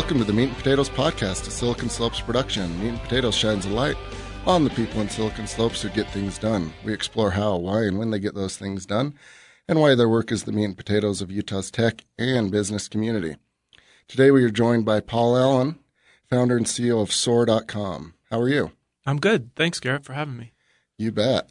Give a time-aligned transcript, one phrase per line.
[0.00, 2.80] Welcome to the Meat and Potatoes Podcast, a Silicon Slopes production.
[2.80, 3.98] Meat and Potatoes shines a light
[4.46, 6.72] on the people in Silicon Slopes who get things done.
[6.82, 9.12] We explore how, why, and when they get those things done,
[9.68, 13.36] and why their work is the meat and potatoes of Utah's tech and business community.
[14.08, 15.78] Today we are joined by Paul Allen,
[16.30, 18.14] founder and CEO of Soar.com.
[18.30, 18.72] How are you?
[19.04, 19.54] I'm good.
[19.54, 20.52] Thanks, Garrett, for having me.
[20.96, 21.50] You bet.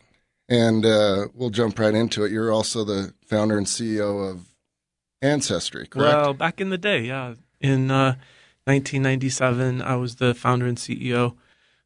[0.50, 2.32] And uh, we'll jump right into it.
[2.32, 4.48] You're also the founder and CEO of
[5.22, 6.16] Ancestry, correct?
[6.16, 7.36] Well, back in the day, yeah.
[7.62, 8.16] In uh,
[8.70, 11.36] 1997, I was the founder and CEO,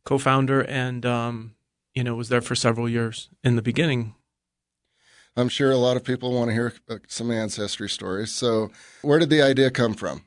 [0.03, 1.55] co-founder, and um,
[1.95, 4.15] you know was there for several years in the beginning.
[5.37, 8.33] I'm sure a lot of people want to hear uh, some ancestry stories.
[8.33, 8.69] So,
[9.01, 10.25] where did the idea come from?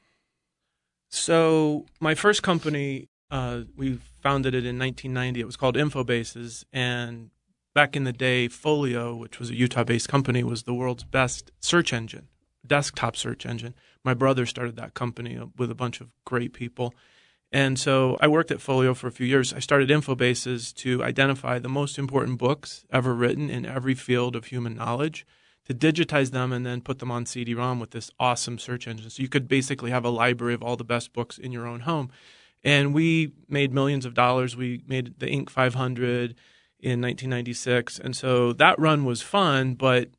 [1.10, 5.40] So, my first company, uh, we founded it in 1990.
[5.40, 7.32] It was called Infobases, and
[7.74, 11.92] back in the day, Folio, which was a Utah-based company, was the world's best search
[11.92, 12.28] engine,
[12.68, 13.74] desktop search engine
[14.06, 16.94] my brother started that company with a bunch of great people.
[17.50, 19.52] And so I worked at Folio for a few years.
[19.52, 24.46] I started Infobases to identify the most important books ever written in every field of
[24.46, 25.26] human knowledge,
[25.64, 29.10] to digitize them and then put them on CD ROM with this awesome search engine.
[29.10, 31.80] So you could basically have a library of all the best books in your own
[31.80, 32.10] home.
[32.62, 34.56] And we made millions of dollars.
[34.56, 35.50] We made the Inc.
[35.50, 36.36] 500
[36.78, 37.98] in 1996.
[37.98, 40.10] And so that run was fun, but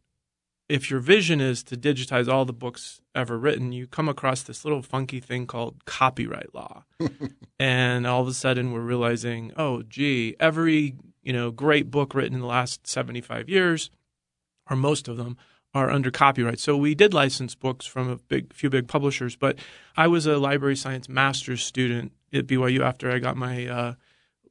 [0.69, 4.65] if your vision is to digitize all the books ever written, you come across this
[4.65, 6.83] little funky thing called copyright law.
[7.59, 12.35] and all of a sudden we're realizing, oh, gee, every, you know, great book written
[12.35, 13.89] in the last 75 years,
[14.69, 15.37] or most of them,
[15.73, 16.59] are under copyright.
[16.59, 19.59] So we did license books from a big few big publishers, but
[19.95, 23.93] I was a library science master's student at BYU after I got my uh,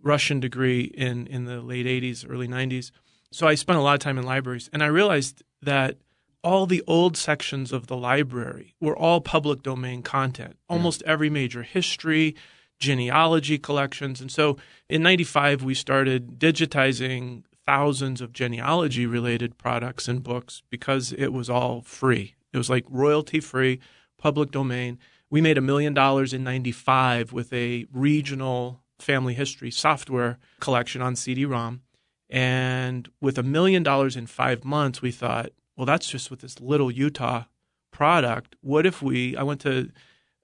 [0.02, 2.90] Russian degree in in the late 80s, early 90s.
[3.32, 5.96] So I spent a lot of time in libraries and I realized that
[6.42, 10.74] all the old sections of the library were all public domain content, mm.
[10.74, 11.12] almost yeah.
[11.12, 12.34] every major history,
[12.78, 14.20] genealogy collections.
[14.20, 14.56] And so
[14.88, 21.50] in 95, we started digitizing thousands of genealogy related products and books because it was
[21.50, 22.34] all free.
[22.52, 23.80] It was like royalty free,
[24.18, 24.98] public domain.
[25.30, 31.16] We made a million dollars in 95 with a regional family history software collection on
[31.16, 31.82] CD ROM.
[32.30, 36.60] And with a million dollars in five months, we thought, well, that's just with this
[36.60, 37.44] little Utah
[37.92, 38.56] product.
[38.60, 39.90] What if we, I went to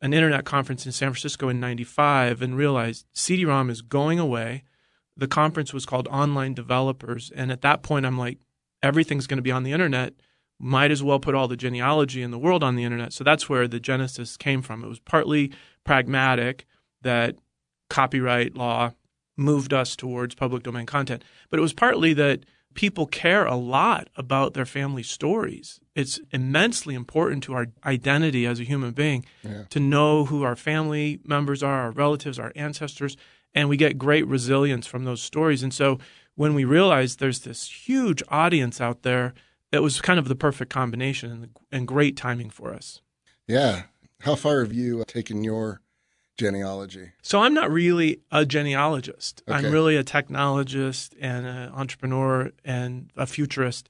[0.00, 4.65] an internet conference in San Francisco in 95 and realized CD ROM is going away.
[5.16, 7.31] The conference was called Online Developers.
[7.34, 8.38] And at that point, I'm like,
[8.82, 10.15] everything's going to be on the internet.
[10.59, 13.12] Might as well put all the genealogy in the world on the internet.
[13.12, 14.82] So that's where the genesis came from.
[14.82, 15.53] It was partly
[15.84, 16.66] pragmatic
[17.03, 17.37] that
[17.88, 18.92] copyright law
[19.37, 22.41] moved us towards public domain content, but it was partly that
[22.75, 25.81] people care a lot about their family stories.
[25.94, 29.65] It's immensely important to our identity as a human being yeah.
[29.71, 33.16] to know who our family members are, our relatives, our ancestors,
[33.55, 35.62] and we get great resilience from those stories.
[35.62, 35.99] And so
[36.34, 39.34] when we realized there's this huge audience out there,
[39.71, 43.03] it was kind of the perfect combination and, and great timing for us.
[43.47, 43.83] Yeah.
[44.21, 45.81] How far have you taken your
[46.38, 47.12] genealogy?
[47.22, 49.43] So I'm not really a genealogist.
[49.48, 49.56] Okay.
[49.56, 53.88] I'm really a technologist and an entrepreneur and a futurist.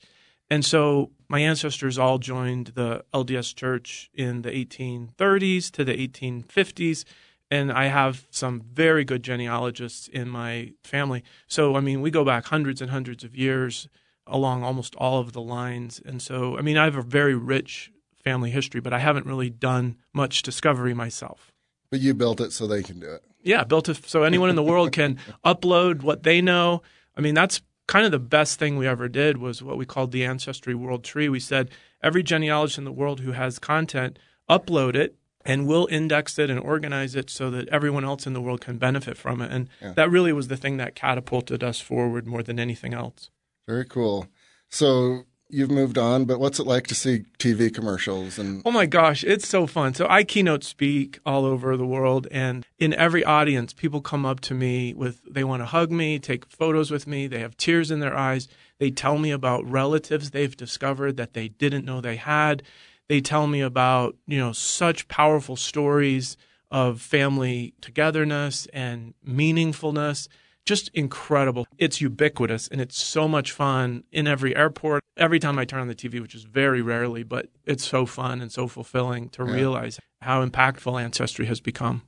[0.51, 7.05] And so my ancestors all joined the LDS Church in the 1830s to the 1850s.
[7.51, 11.23] And I have some very good genealogists in my family.
[11.47, 13.89] So, I mean, we go back hundreds and hundreds of years
[14.27, 16.01] along almost all of the lines.
[16.05, 17.91] And so, I mean, I have a very rich
[18.23, 21.52] family history, but I haven't really done much discovery myself.
[21.93, 23.23] But you built it so they can do it.
[23.43, 26.83] Yeah, built it so anyone in the world can upload what they know.
[27.15, 30.11] I mean, that's kind of the best thing we ever did was what we called
[30.11, 31.29] the ancestry world tree.
[31.29, 31.71] We said
[32.03, 36.59] every genealogist in the world who has content, upload it and we'll index it and
[36.59, 39.53] organize it so that everyone else in the world can benefit from it.
[39.53, 39.93] And yeah.
[39.93, 43.31] that really was the thing that catapulted us forward more than anything else.
[43.67, 44.29] Very cool.
[44.71, 48.87] So you've moved on, but what's it like to see TV commercials and Oh my
[48.87, 49.95] gosh, it's so fun.
[49.95, 54.41] So I keynote speak all over the world and in every audience people come up
[54.41, 57.91] to me with they want to hug me, take photos with me, they have tears
[57.91, 58.49] in their eyes.
[58.79, 62.63] They tell me about relatives they've discovered that they didn't know they had.
[63.09, 66.37] They tell me about, you know, such powerful stories
[66.71, 70.29] of family togetherness and meaningfulness
[70.65, 71.67] just incredible.
[71.79, 75.03] It's ubiquitous and it's so much fun in every airport.
[75.17, 78.41] Every time I turn on the TV, which is very rarely, but it's so fun
[78.41, 79.53] and so fulfilling to yeah.
[79.53, 82.03] realize how impactful Ancestry has become.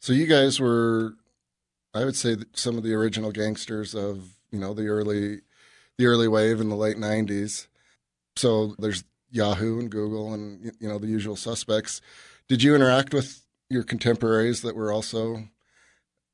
[0.00, 1.14] So you guys were,
[1.94, 5.40] I would say, some of the original gangsters of you know the early,
[5.98, 7.66] the early wave in the late '90s.
[8.36, 12.00] So there's Yahoo and Google and you know the usual suspects.
[12.48, 15.48] Did you interact with your contemporaries that were also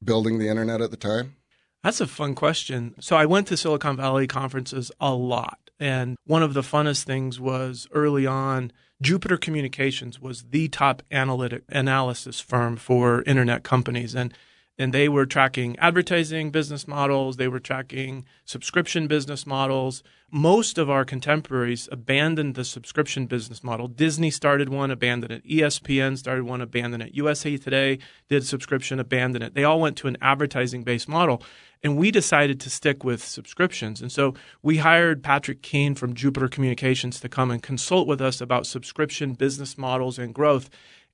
[0.02, 1.36] building the internet at the time?
[1.82, 2.94] That's a fun question.
[3.00, 5.58] So I went to Silicon Valley conferences a lot.
[5.78, 11.62] And one of the funnest things was early on, Jupiter Communications was the top analytic
[11.70, 14.14] analysis firm for internet companies.
[14.14, 14.34] And
[14.80, 20.02] and they were tracking advertising business models, they were tracking subscription business models.
[20.30, 23.88] Most of our contemporaries abandoned the subscription business model.
[23.88, 25.46] Disney started one, abandoned it.
[25.46, 27.14] ESPN started one, abandoned it.
[27.14, 27.98] USA Today
[28.30, 29.54] did subscription, abandoned it.
[29.54, 31.42] They all went to an advertising based model.
[31.82, 34.02] And we decided to stick with subscriptions.
[34.02, 38.40] And so we hired Patrick Keane from Jupiter Communications to come and consult with us
[38.40, 40.68] about subscription business models and growth.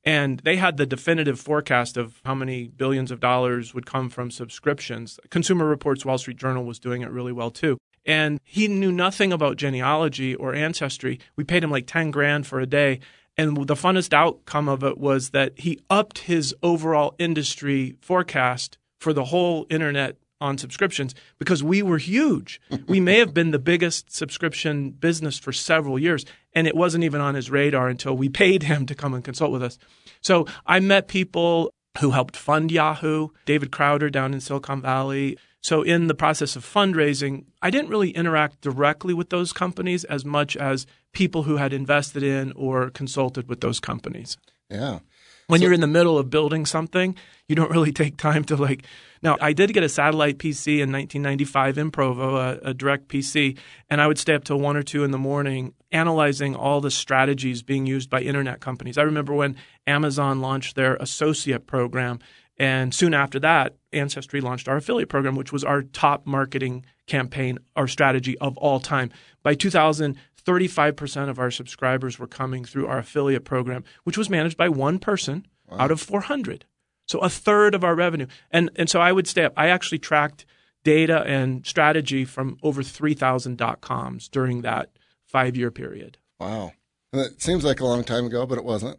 [0.04, 4.30] And they had the definitive forecast of how many billions of dollars would come from
[4.30, 5.20] subscriptions.
[5.30, 7.78] Consumer Reports Wall Street Journal was doing it really well too.
[8.04, 11.18] And he knew nothing about genealogy or ancestry.
[11.34, 13.00] We paid him like 10 grand for a day.
[13.36, 19.12] And the funnest outcome of it was that he upped his overall industry forecast for
[19.12, 22.60] the whole internet on subscriptions because we were huge.
[22.88, 27.20] we may have been the biggest subscription business for several years, and it wasn't even
[27.20, 29.78] on his radar until we paid him to come and consult with us.
[30.20, 35.38] So I met people who helped fund Yahoo, David Crowder down in Silicon Valley.
[35.62, 40.24] So in the process of fundraising, I didn't really interact directly with those companies as
[40.24, 44.36] much as people who had invested in or consulted with those companies.
[44.70, 45.00] Yeah.
[45.48, 47.14] When so, you're in the middle of building something,
[47.48, 48.84] you don't really take time to like.
[49.22, 53.56] Now, I did get a satellite PC in 1995 in Provo, a, a direct PC,
[53.88, 56.90] and I would stay up till one or two in the morning analyzing all the
[56.90, 58.98] strategies being used by internet companies.
[58.98, 59.56] I remember when
[59.86, 62.18] Amazon launched their associate program,
[62.58, 67.58] and soon after that, Ancestry launched our affiliate program, which was our top marketing campaign,
[67.76, 69.10] our strategy of all time.
[69.42, 70.16] By 2000,
[70.46, 74.98] 35% of our subscribers were coming through our affiliate program, which was managed by one
[74.98, 75.78] person wow.
[75.80, 76.64] out of 400.
[77.06, 78.26] So a third of our revenue.
[78.50, 79.52] And, and so I would stay up.
[79.56, 80.46] I actually tracked
[80.84, 84.90] data and strategy from over 3,000 dot coms during that
[85.24, 86.18] five year period.
[86.38, 86.72] Wow.
[87.12, 88.98] It seems like a long time ago, but it wasn't.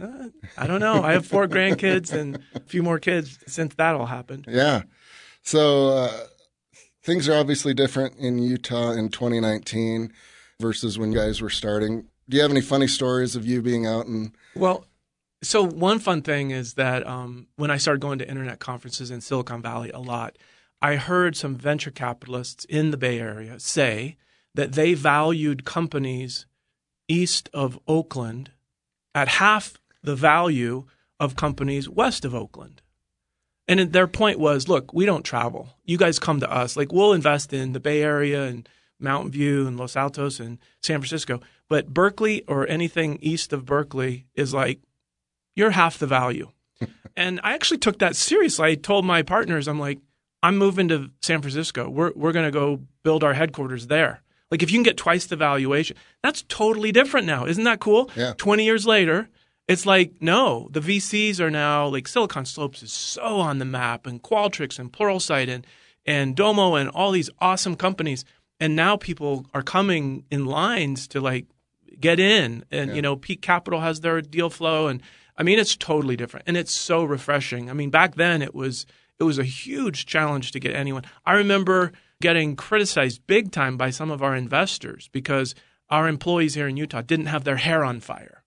[0.00, 0.28] Uh,
[0.58, 1.02] I don't know.
[1.02, 4.44] I have four grandkids and a few more kids since that all happened.
[4.48, 4.82] Yeah.
[5.42, 6.26] So uh,
[7.02, 10.12] things are obviously different in Utah in 2019
[10.60, 12.06] versus when you guys were starting.
[12.28, 14.32] Do you have any funny stories of you being out and?
[14.54, 14.86] Well,
[15.42, 19.20] so one fun thing is that um, when I started going to internet conferences in
[19.20, 20.36] Silicon Valley a lot,
[20.80, 24.16] I heard some venture capitalists in the Bay Area say
[24.54, 26.46] that they valued companies
[27.08, 28.50] east of Oakland
[29.14, 30.86] at half the value
[31.20, 32.82] of companies west of Oakland.
[33.68, 35.68] And their point was, look, we don't travel.
[35.84, 36.76] You guys come to us.
[36.76, 38.68] Like we'll invest in the Bay Area and
[38.98, 41.40] Mountain View and Los Altos and San Francisco.
[41.68, 44.80] But Berkeley or anything east of Berkeley is like,
[45.54, 46.50] you're half the value.
[47.16, 48.66] and I actually took that seriously.
[48.66, 49.98] I told my partners, I'm like,
[50.42, 51.88] I'm moving to San Francisco.
[51.88, 54.22] We're, we're going to go build our headquarters there.
[54.50, 57.46] Like, if you can get twice the valuation, that's totally different now.
[57.46, 58.10] Isn't that cool?
[58.14, 58.34] Yeah.
[58.36, 59.28] 20 years later,
[59.66, 64.06] it's like, no, the VCs are now like Silicon Slopes is so on the map
[64.06, 65.66] and Qualtrics and Pluralsight and,
[66.04, 68.24] and Domo and all these awesome companies
[68.60, 71.46] and now people are coming in lines to like
[72.00, 72.64] get in.
[72.70, 72.96] And yeah.
[72.96, 74.88] you know peak capital has their deal flow.
[74.88, 75.02] And
[75.36, 76.44] i mean it's totally different.
[76.48, 77.70] And it's so refreshing.
[77.70, 78.86] I mean back then it was
[79.18, 81.04] it was a huge challenge to get anyone.
[81.24, 85.54] I remember getting criticized big time by some of our investors because
[85.90, 88.42] our employees here in utah didn't have their hair on fire.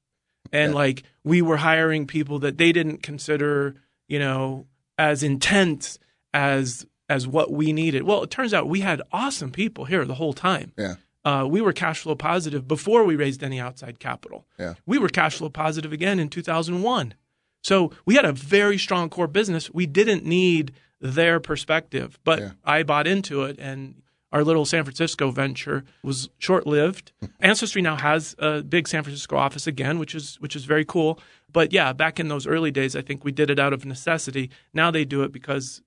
[0.51, 0.77] And yeah.
[0.77, 3.75] like we were hiring people that they didn't consider
[4.07, 4.65] you know
[4.97, 5.97] as intense
[6.33, 8.03] as as what we needed.
[8.03, 10.71] Well, it turns out we had awesome people here the whole time.
[10.77, 10.95] Yeah.
[11.25, 14.45] Uh, we were cash flow positive before we raised any outside capital.
[14.57, 14.75] Yeah.
[14.85, 17.13] We were cash flow positive again in 2001.
[17.61, 19.69] So we had a very strong core business.
[19.71, 22.51] We didn't need their perspective, but yeah.
[22.63, 24.01] I bought into it and
[24.31, 27.11] our little San Francisco venture was short-lived.
[27.39, 31.19] Ancestry now has a big San Francisco office again, which is which is very cool.
[31.51, 34.51] But yeah, back in those early days, I think we did it out of necessity.
[34.73, 35.81] Now they do it because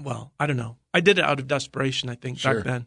[0.00, 0.76] well, I don't know.
[0.92, 2.56] I did it out of desperation, I think, sure.
[2.56, 2.86] back then.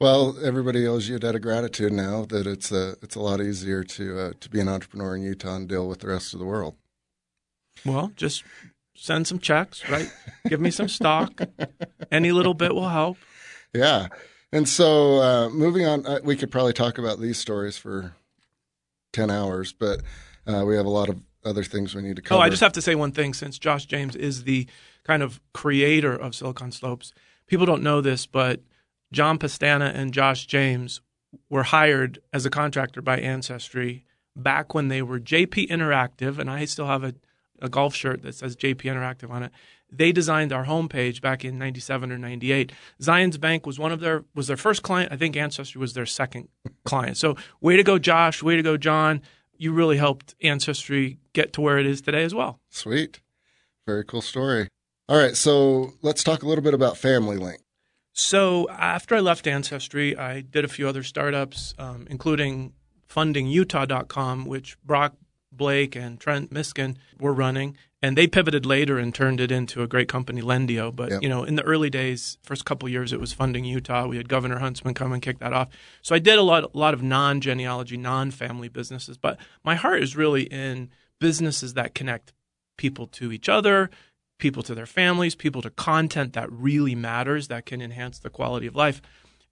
[0.00, 3.40] Well, everybody owes you a debt of gratitude now that it's a it's a lot
[3.40, 6.38] easier to uh, to be an entrepreneur in Utah and deal with the rest of
[6.38, 6.76] the world.
[7.84, 8.44] Well, just
[8.94, 10.12] send some checks, right?
[10.48, 11.40] Give me some stock.
[12.12, 13.16] Any little bit will help.
[13.74, 14.08] Yeah.
[14.52, 18.14] And so, uh, moving on, uh, we could probably talk about these stories for
[19.12, 20.00] 10 hours, but
[20.46, 22.38] uh, we have a lot of other things we need to cover.
[22.38, 24.66] Oh, I just have to say one thing since Josh James is the
[25.08, 27.12] kind of creator of Silicon Slopes.
[27.46, 28.60] People don't know this, but
[29.10, 31.00] John Pestana and Josh James
[31.50, 34.04] were hired as a contractor by Ancestry
[34.36, 37.14] back when they were JP Interactive, and I still have a
[37.60, 39.52] a golf shirt that says JP Interactive on it.
[39.90, 42.72] They designed our homepage back in 97 or 98.
[43.00, 45.12] Zions Bank was one of their was their first client.
[45.12, 46.48] I think Ancestry was their second
[46.84, 47.16] client.
[47.16, 48.42] So way to go, Josh.
[48.42, 49.22] Way to go, John.
[49.56, 52.60] You really helped Ancestry get to where it is today as well.
[52.68, 53.20] Sweet.
[53.86, 54.68] Very cool story.
[55.08, 57.60] All right, so let's talk a little bit about Family Link.
[58.12, 62.72] So after I left Ancestry, I did a few other startups, um, including
[63.08, 65.14] fundingutah.com, which Brock
[65.50, 67.76] Blake and Trent Miskin were running.
[68.02, 70.94] And they pivoted later and turned it into a great company, Lendio.
[70.94, 71.22] But Yep.
[71.22, 74.06] you know, in the early days, first couple years, it was funding Utah.
[74.06, 75.68] We had Governor Huntsman come and kick that off.
[76.02, 79.16] So I did a lot, a lot of non-genealogy, non-family businesses.
[79.16, 82.32] But my heart is really in businesses that connect
[82.76, 83.90] people to each other,
[84.38, 88.66] people to their families, people to content that really matters, that can enhance the quality
[88.66, 89.02] of life.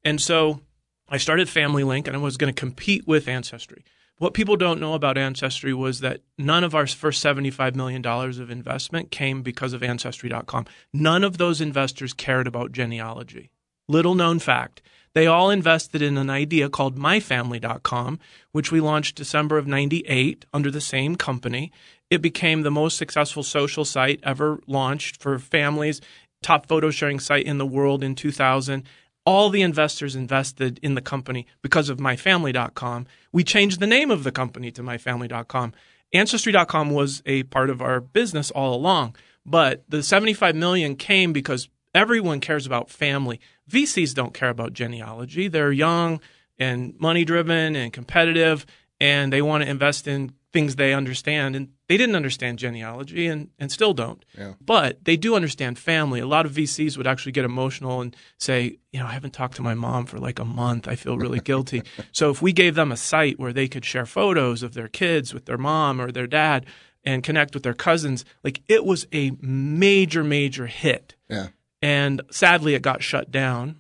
[0.05, 0.61] And so
[1.09, 3.85] I started Family Link and I was going to compete with Ancestry.
[4.19, 8.51] What people don't know about Ancestry was that none of our first $75 million of
[8.51, 10.65] investment came because of Ancestry.com.
[10.93, 13.51] None of those investors cared about genealogy.
[13.89, 14.81] Little known fact.
[15.17, 18.19] They all invested in an idea called myfamily.com,
[18.53, 21.73] which we launched December of 98 under the same company.
[22.11, 26.03] It became the most successful social site ever launched for families,
[26.43, 28.85] top photo sharing site in the world in 2000
[29.25, 33.07] all the investors invested in the company because of myfamily.com.
[33.33, 35.73] We changed the name of the company to myfamily.com.
[36.13, 41.71] Ancestry.com was a part of our business all along, but the 75 million came because
[41.95, 43.41] everyone cares about family.
[43.71, 45.49] VCs don't care about genealogy.
[45.49, 46.21] They're young
[46.59, 48.65] and money driven and competitive
[49.01, 53.51] and they want to invest in things they understand and they didn't understand genealogy and,
[53.59, 54.55] and still don't Yeah.
[54.65, 58.79] but they do understand family a lot of vcs would actually get emotional and say
[58.91, 61.41] you know i haven't talked to my mom for like a month i feel really
[61.51, 64.89] guilty so if we gave them a site where they could share photos of their
[64.89, 66.65] kids with their mom or their dad
[67.05, 71.49] and connect with their cousins like it was a major major hit Yeah.
[71.87, 73.77] And sadly it got shut down.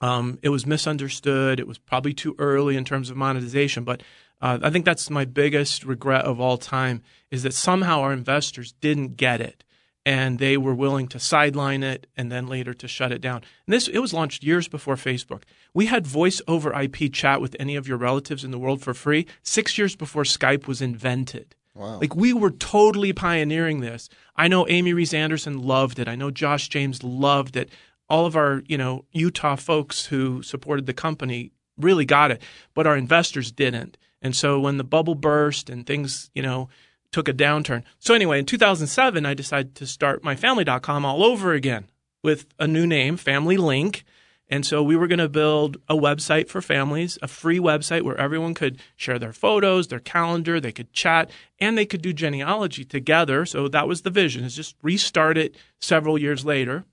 [0.00, 1.58] Um, it was misunderstood.
[1.58, 3.82] It was probably too early in terms of monetization.
[3.82, 4.04] But
[4.40, 8.72] uh, i think that's my biggest regret of all time is that somehow our investors
[8.80, 9.64] didn't get it.
[10.06, 13.38] And they were willing to sideline it and then later to shut it down.
[13.66, 15.42] And this it was launched years before facebook.
[15.72, 18.94] We had voice over ip chat with any of your relatives in the world for
[18.94, 21.98] free six years before skype was invented Wow.
[22.00, 24.08] like we were totally pioneering this.
[24.36, 26.06] I know Amy Rees Anderson loved it.
[26.06, 27.70] I know Josh James loved it.
[28.08, 32.40] All of our, you know, Utah folks who supported the company really got it,
[32.74, 33.96] but our investors didn't.
[34.22, 36.68] And so when the bubble burst and things, you know,
[37.12, 37.82] took a downturn.
[37.98, 41.90] So anyway, in 2007, I decided to start myfamily.com all over again
[42.22, 44.04] with a new name, Family Link.
[44.48, 48.18] And so we were going to build a website for families, a free website where
[48.18, 52.84] everyone could share their photos, their calendar, they could chat, and they could do genealogy
[52.84, 53.46] together.
[53.46, 56.84] So that was the vision, is just restart it several years later.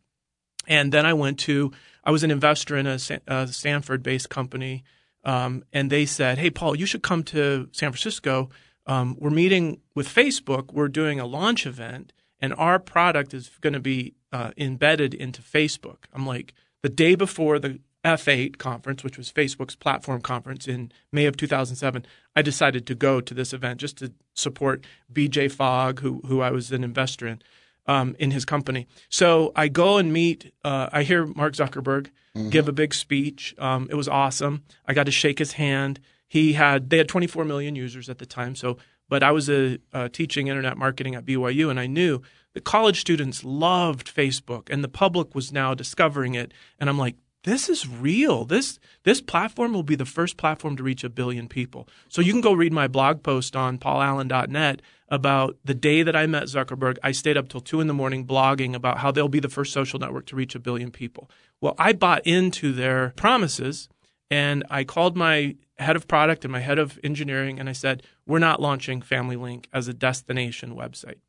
[0.67, 1.71] And then I went to,
[2.03, 4.83] I was an investor in a, a Stanford based company.
[5.23, 8.49] Um, and they said, Hey, Paul, you should come to San Francisco.
[8.87, 10.73] Um, we're meeting with Facebook.
[10.73, 15.41] We're doing a launch event, and our product is going to be uh, embedded into
[15.41, 16.05] Facebook.
[16.13, 21.25] I'm like, the day before the F8 conference, which was Facebook's platform conference in May
[21.25, 26.21] of 2007, I decided to go to this event just to support BJ Fogg, who,
[26.25, 27.41] who I was an investor in
[27.87, 28.87] um, in his company.
[29.09, 30.53] So I go and meet.
[30.63, 32.09] Uh, I hear Mark Zuckerberg
[32.49, 33.55] give a big speech.
[33.57, 34.63] Um, it was awesome.
[34.85, 35.99] I got to shake his hand.
[36.27, 38.55] He had they had 24 million users at the time.
[38.55, 38.77] So,
[39.11, 39.77] but I was a,
[40.13, 42.21] teaching internet marketing at BYU, and I knew
[42.53, 46.53] the college students loved Facebook, and the public was now discovering it.
[46.79, 48.45] And I'm like, this is real.
[48.45, 51.89] This this platform will be the first platform to reach a billion people.
[52.07, 56.25] So you can go read my blog post on paulallen.net about the day that I
[56.25, 56.97] met Zuckerberg.
[57.03, 59.73] I stayed up till two in the morning blogging about how they'll be the first
[59.73, 61.29] social network to reach a billion people.
[61.59, 63.89] Well, I bought into their promises
[64.29, 68.03] and I called my head of product and my head of engineering and I said,
[68.25, 71.19] We're not launching Family Link as a destination website.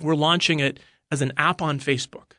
[0.00, 0.80] We're launching it
[1.10, 2.32] as an app on Facebook.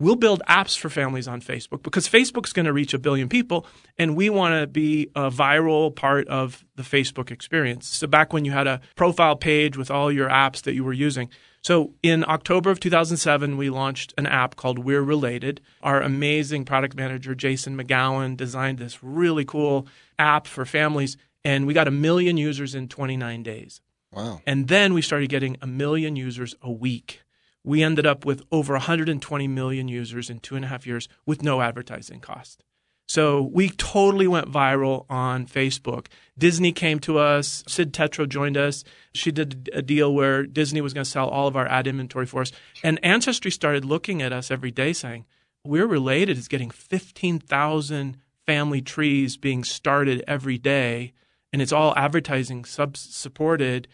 [0.00, 3.66] We'll build apps for families on Facebook because Facebook's going to reach a billion people
[3.98, 7.86] and we want to be a viral part of the Facebook experience.
[7.86, 10.94] So back when you had a profile page with all your apps that you were
[10.94, 11.28] using.
[11.60, 15.60] So in October of 2007, we launched an app called We're Related.
[15.82, 19.86] Our amazing product manager, Jason McGowan, designed this really cool
[20.18, 23.82] app for families and we got a million users in 29 days.
[24.12, 24.40] Wow.
[24.46, 27.22] And then we started getting a million users a week.
[27.64, 31.42] We ended up with over 120 million users in two and a half years with
[31.42, 32.64] no advertising cost.
[33.06, 36.06] So we totally went viral on Facebook.
[36.38, 37.64] Disney came to us.
[37.66, 38.84] Sid Tetro joined us.
[39.12, 42.26] She did a deal where Disney was going to sell all of our ad inventory
[42.26, 42.52] for us.
[42.84, 45.26] And Ancestry started looking at us every day saying,
[45.64, 46.38] we're related.
[46.38, 51.12] It's getting 15,000 family trees being started every day,
[51.52, 53.86] and it's all advertising sub supported.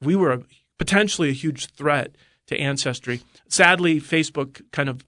[0.00, 0.42] We were
[0.78, 2.16] potentially a huge threat
[2.48, 3.22] to Ancestry.
[3.48, 5.04] Sadly, Facebook kind of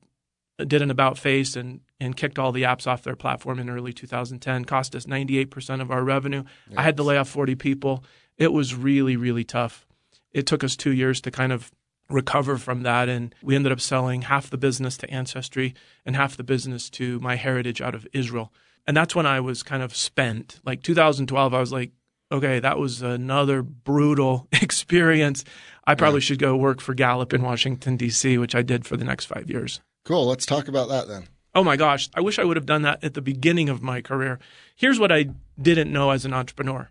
[0.67, 3.93] did an about face and and kicked all the apps off their platform in early
[3.93, 4.65] 2010.
[4.65, 6.45] Cost us 98% of our revenue.
[6.69, 6.79] Yes.
[6.79, 8.05] I had to lay off 40 people.
[8.39, 9.87] It was really really tough.
[10.33, 11.71] It took us 2 years to kind of
[12.09, 16.37] recover from that and we ended up selling half the business to Ancestry and half
[16.37, 18.53] the business to MyHeritage out of Israel.
[18.87, 20.61] And that's when I was kind of spent.
[20.65, 21.93] Like 2012 I was like
[22.31, 25.45] okay, that was another brutal experience.
[25.87, 26.25] I probably yeah.
[26.25, 29.51] should go work for Gallup in Washington, D.C., which I did for the next five
[29.51, 29.81] years.
[30.05, 30.27] Cool.
[30.27, 31.29] Let's talk about that then.
[31.55, 32.09] Oh my gosh.
[32.15, 34.39] I wish I would have done that at the beginning of my career.
[34.77, 36.91] Here's what I didn't know as an entrepreneur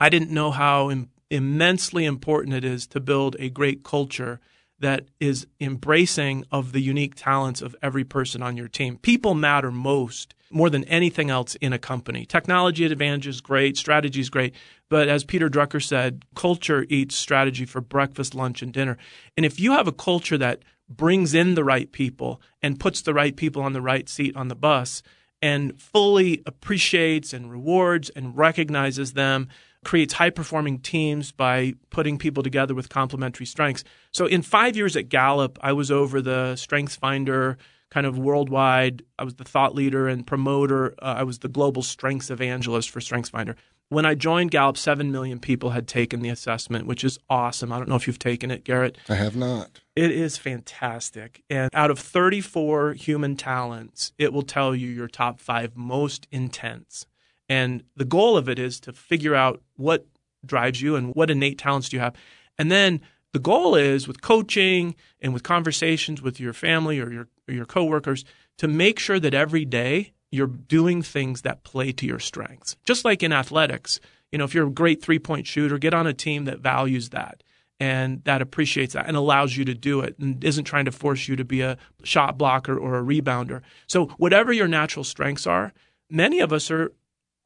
[0.00, 4.40] I didn't know how Im- immensely important it is to build a great culture
[4.80, 8.96] that is embracing of the unique talents of every person on your team.
[8.98, 12.24] People matter most more than anything else in a company.
[12.24, 14.54] Technology advantage is great, strategy is great,
[14.88, 18.96] but as Peter Drucker said, culture eats strategy for breakfast, lunch, and dinner.
[19.36, 23.14] And if you have a culture that brings in the right people and puts the
[23.14, 25.02] right people on the right seat on the bus
[25.42, 29.48] and fully appreciates and rewards and recognizes them,
[29.84, 33.84] creates high performing teams by putting people together with complementary strengths.
[34.12, 37.58] So in five years at Gallup, I was over the Strengths Finder
[37.90, 39.02] kind of worldwide.
[39.18, 40.94] I was the thought leader and promoter.
[41.00, 43.54] Uh, I was the global strengths evangelist for StrengthsFinder.
[43.90, 47.72] When I joined Gallup, 7 million people had taken the assessment, which is awesome.
[47.72, 48.98] I don't know if you've taken it, Garrett.
[49.08, 49.80] I have not.
[49.96, 51.42] It is fantastic.
[51.48, 57.06] And out of 34 human talents, it will tell you your top five most intense.
[57.48, 60.06] And the goal of it is to figure out what
[60.44, 62.14] drives you and what innate talents do you have.
[62.58, 63.00] And then
[63.32, 67.66] the goal is with coaching and with conversations with your family or your or your
[67.66, 68.24] coworkers
[68.58, 72.76] to make sure that every day you're doing things that play to your strengths.
[72.84, 76.12] Just like in athletics, you know, if you're a great three-point shooter, get on a
[76.12, 77.42] team that values that
[77.80, 81.28] and that appreciates that and allows you to do it and isn't trying to force
[81.28, 83.62] you to be a shot blocker or a rebounder.
[83.86, 85.72] So whatever your natural strengths are,
[86.10, 86.92] many of us are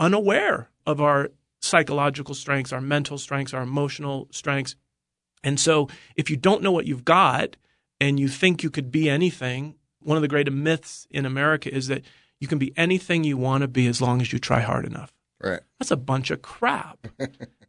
[0.01, 4.75] unaware of our psychological strengths, our mental strengths, our emotional strengths.
[5.45, 7.57] And so if you don't know what you've got
[8.01, 11.89] and you think you could be anything, one of the great myths in America is
[11.89, 12.03] that
[12.41, 15.13] you can be anything you want to be as long as you try hard enough.
[15.41, 15.61] Right.
[15.79, 17.07] That's a bunch of crap.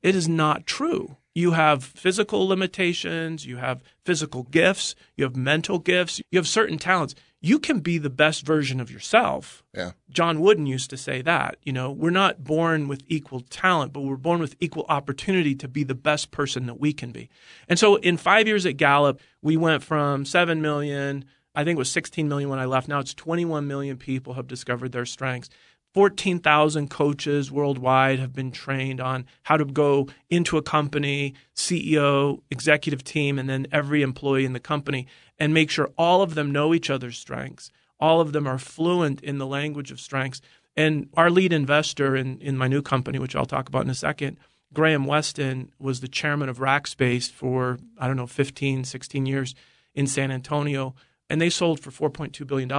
[0.01, 1.17] it is not true.
[1.35, 6.77] You have physical limitations, you have physical gifts, you have mental gifts, you have certain
[6.77, 7.15] talents.
[7.41, 9.63] You can be the best version of yourself.
[9.73, 9.91] Yeah.
[10.09, 11.57] John Wooden used to say that.
[11.63, 15.67] You know, we're not born with equal talent, but we're born with equal opportunity to
[15.67, 17.29] be the best person that we can be.
[17.67, 21.79] And so in five years at Gallup, we went from 7 million I think it
[21.79, 22.87] was 16 million when I left.
[22.87, 25.49] Now it's 21 million people have discovered their strengths.
[25.93, 33.03] 14,000 coaches worldwide have been trained on how to go into a company, CEO, executive
[33.03, 36.73] team, and then every employee in the company and make sure all of them know
[36.73, 37.71] each other's strengths.
[37.99, 40.41] All of them are fluent in the language of strengths.
[40.75, 43.95] And our lead investor in, in my new company, which I'll talk about in a
[43.95, 44.37] second,
[44.73, 49.53] Graham Weston was the chairman of Rackspace for, I don't know, 15, 16 years
[49.93, 50.95] in San Antonio
[51.29, 52.69] and they sold for $4.2 billion.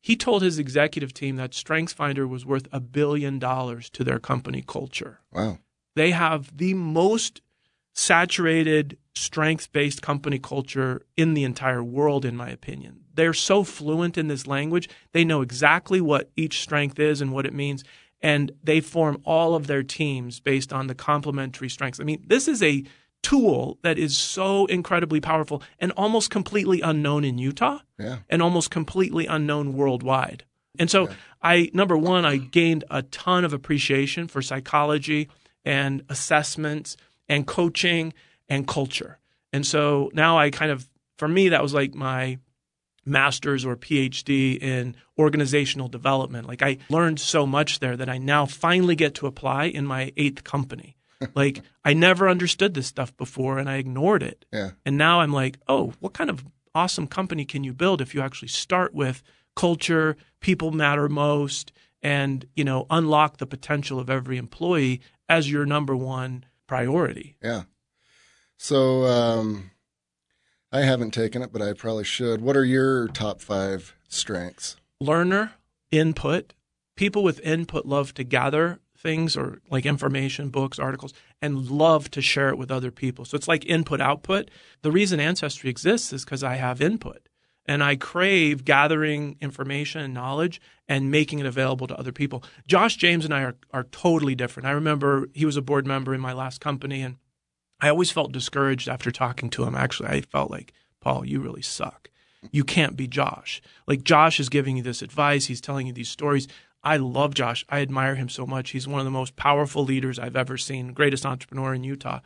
[0.00, 4.64] He told his executive team that StrengthsFinder was worth a billion dollars to their company
[4.66, 5.20] culture.
[5.32, 5.58] Wow.
[5.94, 7.42] They have the most
[7.92, 13.00] saturated strengths based company culture in the entire world, in my opinion.
[13.14, 17.46] They're so fluent in this language, they know exactly what each strength is and what
[17.46, 17.84] it means.
[18.22, 22.00] And they form all of their teams based on the complementary strengths.
[22.00, 22.84] I mean, this is a
[23.22, 28.18] tool that is so incredibly powerful and almost completely unknown in Utah yeah.
[28.28, 30.44] and almost completely unknown worldwide.
[30.78, 31.14] And so yeah.
[31.42, 35.28] I number one, I gained a ton of appreciation for psychology
[35.64, 36.96] and assessments
[37.28, 38.12] and coaching
[38.48, 39.18] and culture.
[39.52, 42.38] And so now I kind of for me that was like my
[43.04, 46.46] master's or PhD in organizational development.
[46.46, 50.12] Like I learned so much there that I now finally get to apply in my
[50.16, 50.96] eighth company
[51.34, 54.44] like I never understood this stuff before and I ignored it.
[54.52, 54.70] Yeah.
[54.84, 58.20] And now I'm like, oh, what kind of awesome company can you build if you
[58.20, 59.22] actually start with
[59.56, 65.66] culture, people matter most, and you know, unlock the potential of every employee as your
[65.66, 67.36] number one priority.
[67.42, 67.64] Yeah.
[68.56, 69.70] So um,
[70.72, 72.40] I haven't taken it, but I probably should.
[72.40, 74.76] What are your top five strengths?
[75.00, 75.52] Learner,
[75.90, 76.52] input,
[76.96, 82.20] people with input love to gather things or like information, books, articles, and love to
[82.20, 83.24] share it with other people.
[83.24, 84.50] So it's like input output.
[84.82, 87.28] The reason Ancestry exists is because I have input
[87.66, 92.42] and I crave gathering information and knowledge and making it available to other people.
[92.66, 94.66] Josh James and I are, are totally different.
[94.66, 97.16] I remember he was a board member in my last company, and
[97.80, 99.74] I always felt discouraged after talking to him.
[99.74, 102.10] Actually, I felt like, Paul, you really suck.
[102.50, 103.60] You can't be Josh.
[103.86, 106.48] Like, Josh is giving you this advice, he's telling you these stories.
[106.82, 107.64] I love Josh.
[107.68, 108.70] I admire him so much.
[108.70, 112.20] He's one of the most powerful leaders I've ever seen, greatest entrepreneur in Utah.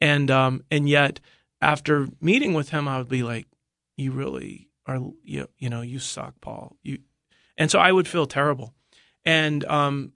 [0.00, 1.20] And um, and yet,
[1.60, 3.46] after meeting with him, I would be like,
[3.96, 6.98] "You really are, you, you know, you suck, Paul." You,
[7.56, 8.74] and so I would feel terrible.
[9.24, 10.12] And um,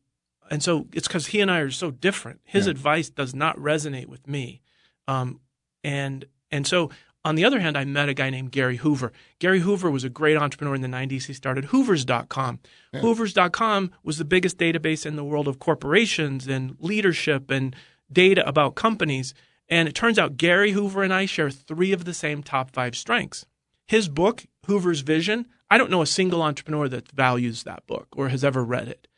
[0.50, 2.40] and so it's because he and I are so different.
[2.44, 2.72] His yeah.
[2.72, 4.62] advice does not resonate with me.
[5.06, 5.40] Um,
[5.82, 6.90] and and so
[7.24, 9.12] on the other hand, I met a guy named Gary Hoover.
[9.38, 11.24] Gary Hoover was a great entrepreneur in the 90s.
[11.24, 12.60] He started Hoovers.com.
[12.92, 13.00] Yeah.
[13.00, 17.74] Hoovers.com was the biggest database in the world of corporations and leadership and
[18.12, 19.32] data about companies.
[19.68, 22.94] And it turns out Gary Hoover and I share three of the same top five
[22.94, 23.46] strengths.
[23.86, 28.28] His book, Hoover's Vision, I don't know a single entrepreneur that values that book or
[28.28, 29.08] has ever read it.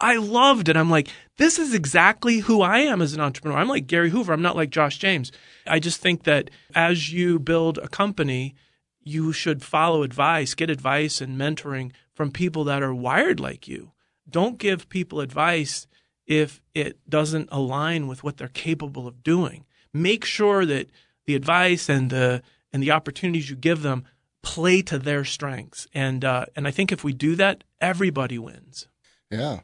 [0.00, 0.76] I loved it.
[0.76, 3.58] I'm like, this is exactly who I am as an entrepreneur.
[3.58, 4.32] I'm like Gary Hoover.
[4.32, 5.32] I'm not like Josh James.
[5.66, 8.54] I just think that as you build a company,
[9.02, 13.92] you should follow advice, get advice and mentoring from people that are wired like you.
[14.28, 15.86] Don't give people advice
[16.26, 19.64] if it doesn't align with what they're capable of doing.
[19.94, 20.90] Make sure that
[21.24, 24.04] the advice and the and the opportunities you give them
[24.42, 25.86] play to their strengths.
[25.94, 28.88] And uh, and I think if we do that, everybody wins.
[29.30, 29.60] Yeah.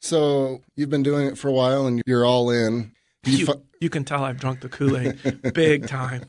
[0.00, 2.92] So you've been doing it for a while and you're all in.
[3.24, 6.24] You, you, fi- you, can tell I've drunk the Kool Aid big time.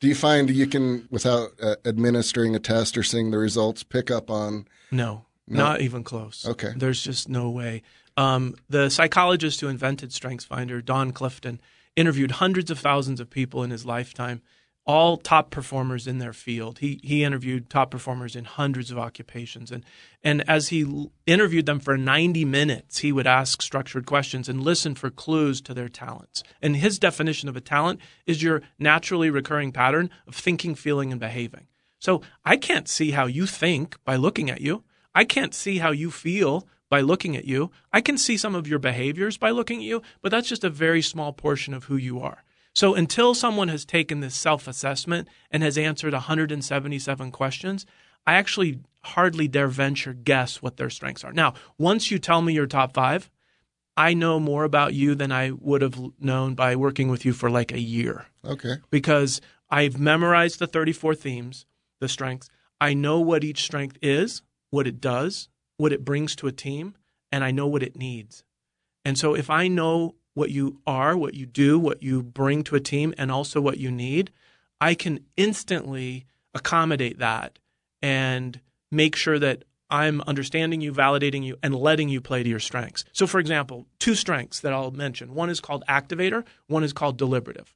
[0.00, 4.10] Do you find you can, without uh, administering a test or seeing the results, pick
[4.10, 4.66] up on?
[4.90, 6.46] No, no, not even close.
[6.46, 6.72] Okay.
[6.76, 7.82] There's just no way.
[8.16, 11.60] Um, the psychologist who invented StrengthsFinder, Don Clifton,
[11.96, 14.42] interviewed hundreds of thousands of people in his lifetime
[14.84, 16.80] all top performers in their field.
[16.80, 19.84] He he interviewed top performers in hundreds of occupations, and
[20.22, 24.94] and as he interviewed them for 90 minutes, he would ask structured questions and listen
[24.94, 26.42] for clues to their talents.
[26.60, 31.20] And his definition of a talent is your naturally recurring pattern of thinking, feeling, and
[31.20, 31.66] behaving.
[31.98, 34.82] So I can't see how you think by looking at you.
[35.14, 37.70] I can't see how you feel by looking at you.
[37.92, 40.70] I can see some of your behaviors by looking at you, but that's just a
[40.70, 42.44] very small portion of who you are.
[42.82, 47.86] So until someone has taken this self assessment and has answered 177 questions,
[48.26, 51.32] I actually hardly dare venture guess what their strengths are.
[51.32, 53.30] Now, once you tell me your top five,
[53.96, 57.48] I know more about you than I would have known by working with you for
[57.48, 58.26] like a year.
[58.44, 58.74] Okay.
[58.90, 59.40] Because
[59.70, 61.66] I've memorized the 34 themes,
[62.00, 62.50] the strengths.
[62.80, 66.96] I know what each strength is, what it does, what it brings to a team,
[67.30, 68.42] and I know what it needs.
[69.04, 72.76] And so if I know what you are, what you do, what you bring to
[72.76, 74.30] a team, and also what you need,
[74.80, 77.58] I can instantly accommodate that
[78.00, 82.58] and make sure that I'm understanding you, validating you, and letting you play to your
[82.58, 83.04] strengths.
[83.12, 87.18] So, for example, two strengths that I'll mention one is called activator, one is called
[87.18, 87.74] deliberative.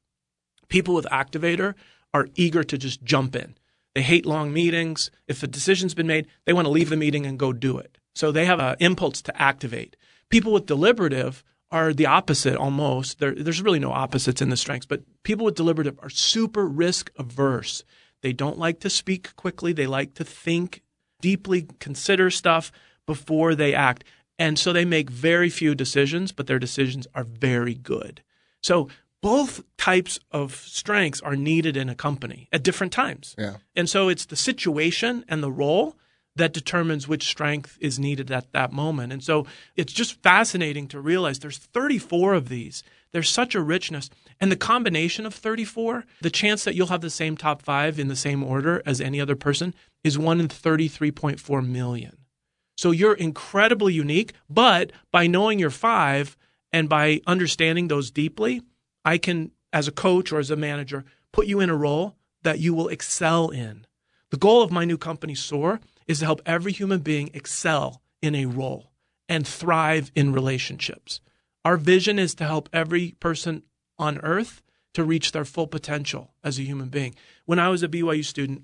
[0.68, 1.74] People with activator
[2.14, 3.56] are eager to just jump in.
[3.94, 5.10] They hate long meetings.
[5.28, 7.98] If a decision's been made, they want to leave the meeting and go do it.
[8.14, 9.96] So they have an impulse to activate.
[10.30, 13.18] People with deliberative are the opposite almost.
[13.18, 17.10] There, there's really no opposites in the strengths, but people with deliberative are super risk
[17.16, 17.84] averse.
[18.22, 19.72] They don't like to speak quickly.
[19.72, 20.82] They like to think
[21.20, 22.70] deeply, consider stuff
[23.06, 24.04] before they act.
[24.38, 28.22] And so they make very few decisions, but their decisions are very good.
[28.62, 28.88] So
[29.22, 33.34] both types of strengths are needed in a company at different times.
[33.38, 33.56] Yeah.
[33.74, 35.96] And so it's the situation and the role
[36.36, 39.12] that determines which strength is needed at that moment.
[39.12, 42.82] And so it's just fascinating to realize there's 34 of these.
[43.12, 44.10] There's such a richness.
[44.38, 48.08] And the combination of 34, the chance that you'll have the same top five in
[48.08, 52.18] the same order as any other person is 1 in 33.4 million.
[52.76, 56.36] So you're incredibly unique, but by knowing your five
[56.72, 58.60] and by understanding those deeply,
[59.04, 62.58] I can, as a coach or as a manager, put you in a role that
[62.58, 63.86] you will excel in.
[64.30, 68.34] The goal of my new company, SOAR, is to help every human being excel in
[68.34, 68.92] a role
[69.28, 71.20] and thrive in relationships.
[71.64, 73.62] Our vision is to help every person
[73.98, 74.62] on earth
[74.94, 77.14] to reach their full potential as a human being.
[77.44, 78.62] When I was a BYU student,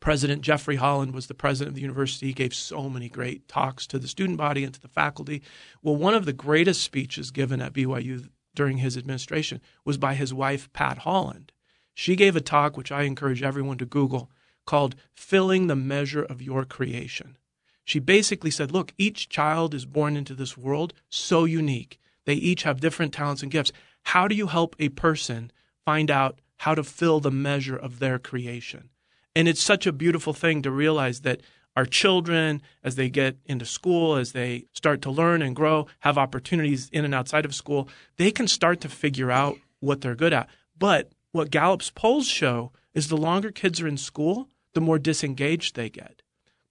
[0.00, 2.26] President Jeffrey Holland was the president of the university.
[2.26, 5.42] He gave so many great talks to the student body and to the faculty.
[5.82, 10.32] Well, one of the greatest speeches given at BYU during his administration was by his
[10.32, 11.52] wife, Pat Holland.
[11.94, 14.30] She gave a talk, which I encourage everyone to Google,
[14.64, 17.36] called Filling the Measure of Your Creation.
[17.84, 22.00] She basically said, look, each child is born into this world so unique.
[22.24, 23.72] They each have different talents and gifts.
[24.04, 25.50] How do you help a person
[25.84, 28.88] find out how to fill the measure of their creation?
[29.36, 31.42] And it's such a beautiful thing to realize that
[31.76, 36.16] our children, as they get into school, as they start to learn and grow, have
[36.16, 40.32] opportunities in and outside of school, they can start to figure out what they're good
[40.32, 40.48] at.
[40.78, 45.74] But what Gallup's polls show is the longer kids are in school, the more disengaged
[45.74, 46.22] they get.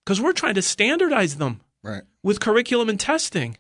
[0.03, 2.03] Because we're trying to standardize them Right.
[2.21, 3.57] with curriculum and testing.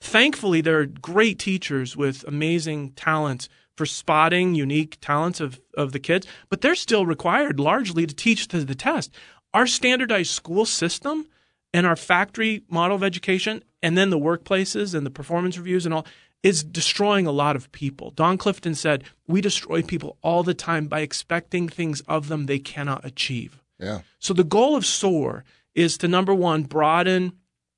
[0.00, 5.98] Thankfully, there are great teachers with amazing talents for spotting unique talents of, of the
[5.98, 9.12] kids, but they're still required largely to teach to the test.
[9.54, 11.26] Our standardized school system
[11.74, 15.94] and our factory model of education, and then the workplaces and the performance reviews and
[15.94, 16.06] all,
[16.42, 18.10] is destroying a lot of people.
[18.10, 22.58] Don Clifton said, We destroy people all the time by expecting things of them they
[22.58, 23.60] cannot achieve.
[23.78, 24.00] Yeah.
[24.18, 27.32] So the goal of SOAR is to number one, broaden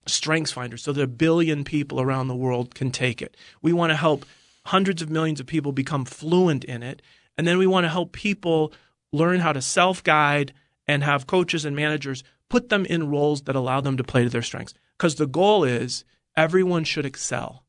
[0.07, 3.37] Strengths Finder so that a billion people around the world can take it.
[3.63, 4.25] We want to help
[4.67, 7.03] hundreds of millions of people become fluent in it.
[7.37, 8.73] And then we want to help people
[9.13, 10.53] learn how to self guide
[10.87, 14.31] and have coaches and managers put them in roles that allow them to play to
[14.31, 14.75] their strengths.
[14.97, 16.05] Because the goal is
[16.37, 17.65] everyone should excel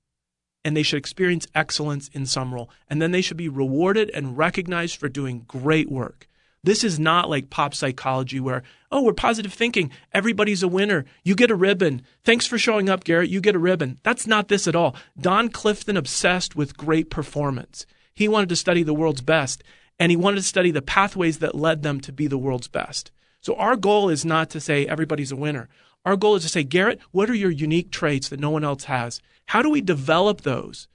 [0.63, 2.69] and they should experience excellence in some role.
[2.89, 6.27] And then they should be rewarded and recognized for doing great work.
[6.63, 9.91] This is not like pop psychology where, oh, we're positive thinking.
[10.13, 11.05] Everybody's a winner.
[11.23, 12.01] You get a ribbon.
[12.23, 13.29] Thanks for showing up, Garrett.
[13.29, 13.99] You get a ribbon.
[14.03, 14.95] That's not this at all.
[15.19, 17.85] Don Clifton obsessed with great performance.
[18.13, 19.63] He wanted to study the world's best
[19.99, 23.11] and he wanted to study the pathways that led them to be the world's best.
[23.41, 25.69] So our goal is not to say everybody's a winner.
[26.05, 28.85] Our goal is to say, Garrett, what are your unique traits that no one else
[28.85, 29.21] has?
[29.47, 30.87] How do we develop those?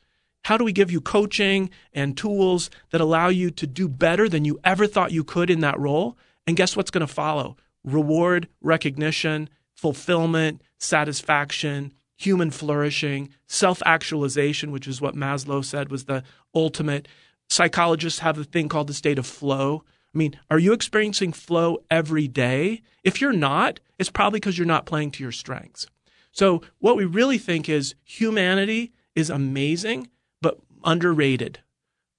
[0.44, 4.44] How do we give you coaching and tools that allow you to do better than
[4.44, 6.18] you ever thought you could in that role?
[6.46, 7.56] And guess what's going to follow?
[7.82, 16.22] Reward, recognition, fulfillment, satisfaction, human flourishing, self actualization, which is what Maslow said was the
[16.54, 17.08] ultimate.
[17.48, 19.82] Psychologists have a thing called the state of flow.
[20.14, 22.82] I mean, are you experiencing flow every day?
[23.02, 25.86] If you're not, it's probably because you're not playing to your strengths.
[26.32, 30.08] So, what we really think is humanity is amazing,
[30.84, 31.60] underrated.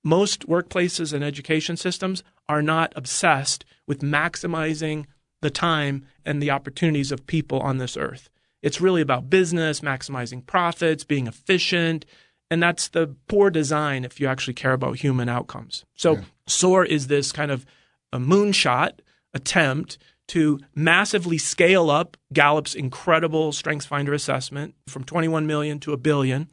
[0.04, 5.06] Most workplaces and education systems are not obsessed with maximizing
[5.42, 8.30] the time and the opportunities of people on this earth.
[8.62, 12.06] It's really about business, maximizing profits, being efficient,
[12.50, 15.86] and that's the poor design if you actually care about human outcomes.
[15.96, 16.22] So, yeah.
[16.48, 17.66] SOAR is this kind of
[18.12, 19.00] a moonshot
[19.34, 19.98] attempt
[20.28, 26.50] to massively scale up Gallup's incredible Strengths Finder assessment from 21 million to a billion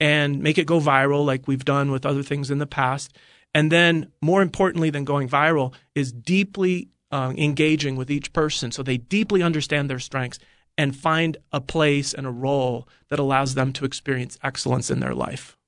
[0.00, 3.14] and make it go viral like we've done with other things in the past.
[3.54, 8.82] And then, more importantly than going viral, is deeply uh, engaging with each person so
[8.82, 10.38] they deeply understand their strengths
[10.78, 15.14] and find a place and a role that allows them to experience excellence in their
[15.14, 15.58] life.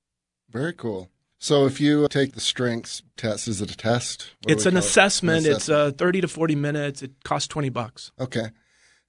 [0.48, 1.10] Very cool.
[1.38, 4.30] So if you take the strengths test, is it a test?
[4.44, 5.44] What it's an assessment.
[5.44, 5.88] an assessment.
[5.88, 7.02] It's uh, 30 to 40 minutes.
[7.02, 8.12] It costs 20 bucks.
[8.20, 8.50] Okay.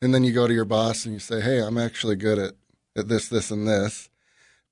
[0.02, 2.54] And then you go to your boss and you say, hey, I'm actually good at,
[2.98, 4.10] at this, this, and this.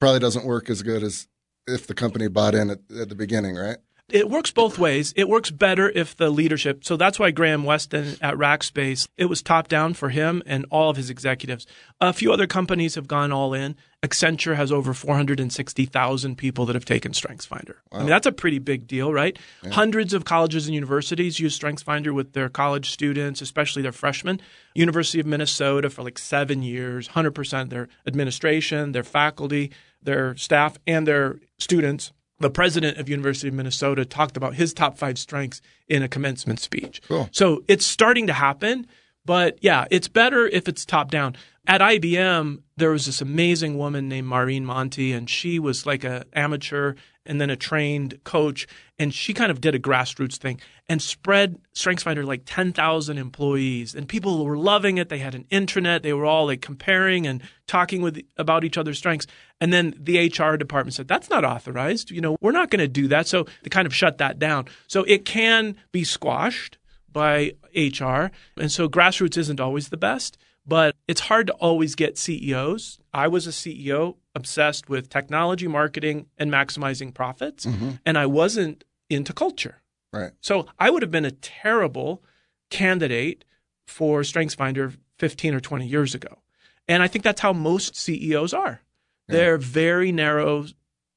[0.01, 1.27] Probably doesn't work as good as
[1.67, 3.77] if the company bought in at, at the beginning, right?
[4.11, 5.13] it works both ways.
[5.15, 6.83] It works better if the leadership.
[6.83, 10.89] So that's why Graham Weston at Rackspace, it was top down for him and all
[10.89, 11.65] of his executives.
[11.99, 13.75] A few other companies have gone all in.
[14.03, 17.75] Accenture has over 460,000 people that have taken StrengthsFinder.
[17.91, 17.99] Wow.
[17.99, 19.37] I mean, that's a pretty big deal, right?
[19.63, 19.71] Yeah.
[19.71, 24.41] Hundreds of colleges and universities use StrengthsFinder with their college students, especially their freshmen.
[24.73, 29.71] University of Minnesota for like seven years, 100% their administration, their faculty,
[30.03, 32.11] their staff, and their students
[32.41, 36.59] the president of University of Minnesota talked about his top five strengths in a commencement
[36.59, 37.01] speech.
[37.07, 37.29] Cool.
[37.31, 38.87] So it's starting to happen,
[39.25, 41.35] but yeah, it's better if it's top down.
[41.67, 46.23] At IBM, there was this amazing woman named Maureen Monte, and she was like an
[46.33, 48.67] amateur and then a trained coach.
[48.97, 53.93] And she kind of did a grassroots thing and spread StrengthsFinder like 10,000 employees.
[53.93, 55.09] And people were loving it.
[55.09, 56.01] They had an intranet.
[56.01, 59.27] They were all like comparing and talking with about each other's strengths.
[59.59, 62.09] And then the HR department said, that's not authorized.
[62.09, 63.27] You know, we're not going to do that.
[63.27, 64.65] So they kind of shut that down.
[64.87, 66.77] So it can be squashed
[67.11, 68.31] by HR.
[68.57, 72.99] And so grassroots isn't always the best but it's hard to always get CEOs.
[73.13, 77.91] I was a CEO obsessed with technology, marketing, and maximizing profits, mm-hmm.
[78.05, 79.81] and I wasn't into culture.
[80.13, 80.31] Right.
[80.41, 82.23] So I would have been a terrible
[82.69, 83.43] candidate
[83.85, 86.39] for StrengthsFinder 15 or 20 years ago.
[86.87, 88.81] And I think that's how most CEOs are.
[89.27, 89.35] Yeah.
[89.35, 90.65] They're very narrow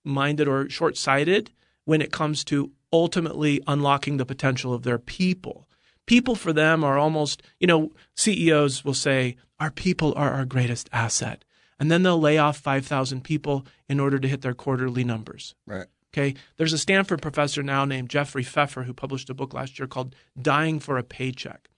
[0.05, 1.51] minded or short sighted
[1.85, 5.69] when it comes to ultimately unlocking the potential of their people
[6.07, 10.89] people for them are almost, you know, CEOs will say, our people are our greatest
[10.93, 11.45] asset.
[11.79, 15.55] And then they'll lay off 5,000 people in order to hit their quarterly numbers.
[15.67, 15.87] Right.
[16.13, 16.35] Okay.
[16.57, 20.15] There's a Stanford professor now named Jeffrey Pfeffer who published a book last year called
[20.41, 21.69] Dying for a Paycheck.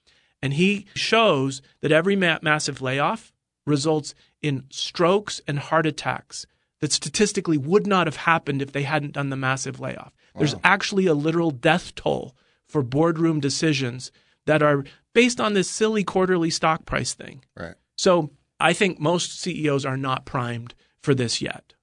[0.42, 3.32] And he shows that every ma- massive layoff
[3.66, 6.46] results in strokes and heart attacks
[6.80, 10.12] that statistically would not have happened if they hadn't done the massive layoff.
[10.34, 10.40] Wow.
[10.40, 12.36] There's actually a literal death toll
[12.66, 14.10] for boardroom decisions
[14.46, 17.44] that are based on this silly quarterly stock price thing.
[17.56, 17.74] Right.
[17.96, 21.74] So I think most CEOs are not primed for this yet.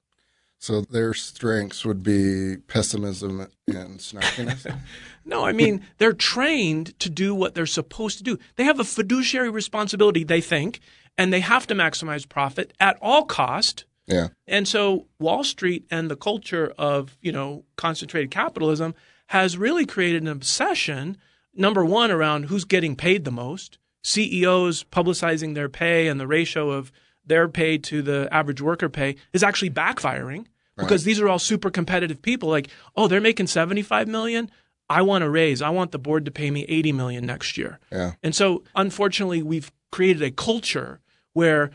[0.64, 4.80] So their strengths would be pessimism and snarkiness?
[5.26, 8.40] no, I mean, they're trained to do what they're supposed to do.
[8.56, 10.80] They have a fiduciary responsibility, they think,
[11.18, 13.84] and they have to maximize profit at all cost.
[14.08, 14.30] Yeah.
[14.48, 18.96] And so Wall Street and the culture of, you know, concentrated capitalism
[19.28, 21.18] has really created an obsession,
[21.54, 23.78] number one, around who's getting paid the most.
[24.04, 26.92] CEOs publicizing their pay and the ratio of
[27.26, 31.06] their pay to the average worker pay is actually backfiring because right.
[31.06, 34.50] these are all super competitive people like oh they're making 75 million
[34.90, 37.80] i want a raise i want the board to pay me 80 million next year
[37.92, 38.14] yeah.
[38.22, 41.00] and so unfortunately we've created a culture
[41.34, 41.72] where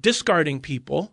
[0.00, 1.12] discarding people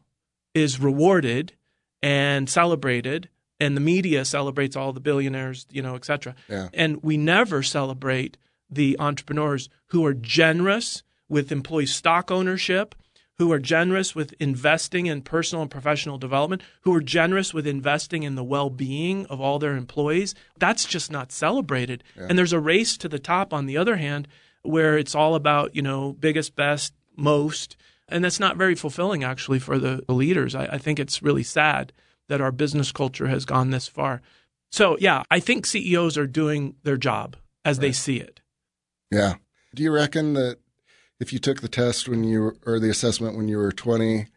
[0.53, 1.53] is rewarded
[2.01, 6.69] and celebrated and the media celebrates all the billionaires you know etc yeah.
[6.73, 8.37] and we never celebrate
[8.69, 12.95] the entrepreneurs who are generous with employee stock ownership
[13.37, 18.23] who are generous with investing in personal and professional development, who are generous with investing
[18.23, 20.33] in the well being of all their employees.
[20.57, 22.03] That's just not celebrated.
[22.15, 22.27] Yeah.
[22.29, 24.27] And there's a race to the top on the other hand,
[24.63, 27.77] where it's all about, you know, biggest, best, most.
[28.09, 30.55] And that's not very fulfilling actually for the leaders.
[30.55, 31.93] I, I think it's really sad
[32.27, 34.21] that our business culture has gone this far.
[34.71, 37.83] So, yeah, I think CEOs are doing their job as right.
[37.83, 38.41] they see it.
[39.11, 39.35] Yeah.
[39.73, 40.57] Do you reckon that
[41.19, 44.27] if you took the test when you were, or the assessment when you were 20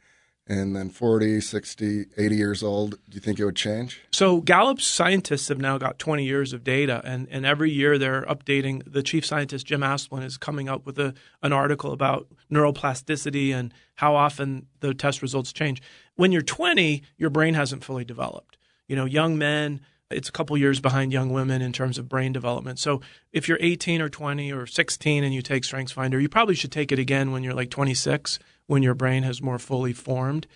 [0.46, 4.00] and then 40, 60, 80 years old, do you think it would change?
[4.10, 8.22] So Gallup's scientists have now got 20 years of data, and, and every year they're
[8.22, 8.82] updating.
[8.84, 13.72] The chief scientist, Jim Asplund, is coming up with a, an article about neuroplasticity and
[13.96, 15.80] how often the test results change.
[16.16, 18.56] When you're 20, your brain hasn't fully developed.
[18.86, 22.32] You know, young men it's a couple years behind young women in terms of brain
[22.32, 22.78] development.
[22.78, 23.00] So
[23.32, 26.90] if you're 18 or 20 or 16 and you take StrengthsFinder, you probably should take
[26.90, 30.46] it again when you're like 26, when your brain has more fully formed.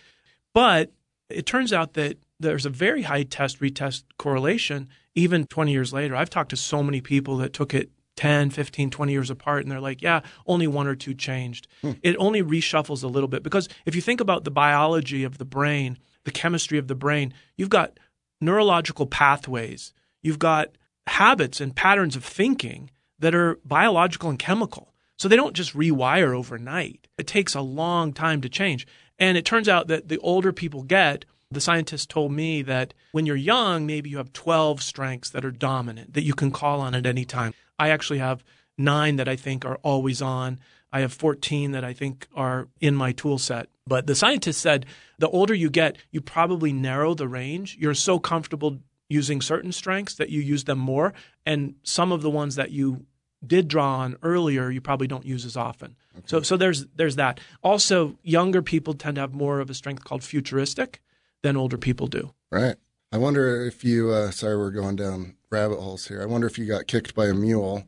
[0.53, 0.93] But
[1.31, 6.17] it turns out that there's a very high test retest correlation even 20 years later.
[6.17, 9.73] I've talked to so many people that took it 10, 15, 20 years apart, and
[9.73, 11.67] they're like, yeah, only one or two changed.
[11.83, 11.93] Hmm.
[12.03, 15.45] It only reshuffles a little bit because if you think about the biology of the
[15.45, 17.99] brain, the chemistry of the brain, you've got
[18.41, 19.93] neurological pathways.
[20.23, 20.71] You've got
[21.07, 24.95] habits and patterns of thinking that are biological and chemical.
[25.17, 27.07] So they don't just rewire overnight.
[27.19, 28.87] It takes a long time to change.
[29.19, 33.27] And it turns out that the older people get, the scientist told me that when
[33.27, 36.95] you're young, maybe you have 12 strengths that are dominant that you can call on
[36.95, 37.55] at any time.
[37.79, 38.45] I actually have
[38.79, 40.59] nine that I think are always on.
[40.93, 43.69] I have 14 that I think are in my tool set.
[43.87, 44.87] But the scientist said
[45.19, 47.77] the older you get, you probably narrow the range.
[47.79, 51.13] You're so comfortable using certain strengths that you use them more.
[51.45, 53.07] And some of the ones that you
[53.47, 55.97] did draw on earlier, you probably don't use as often.
[56.17, 56.25] Okay.
[56.27, 57.41] So, so there's there's that.
[57.63, 61.03] Also, younger people tend to have more of a strength called futuristic
[61.43, 62.33] than older people do.
[62.51, 62.77] Right.
[63.15, 64.11] I wonder if you.
[64.11, 66.21] Uh, sorry, we're going down rabbit holes here.
[66.21, 67.85] I wonder if you got kicked by a mule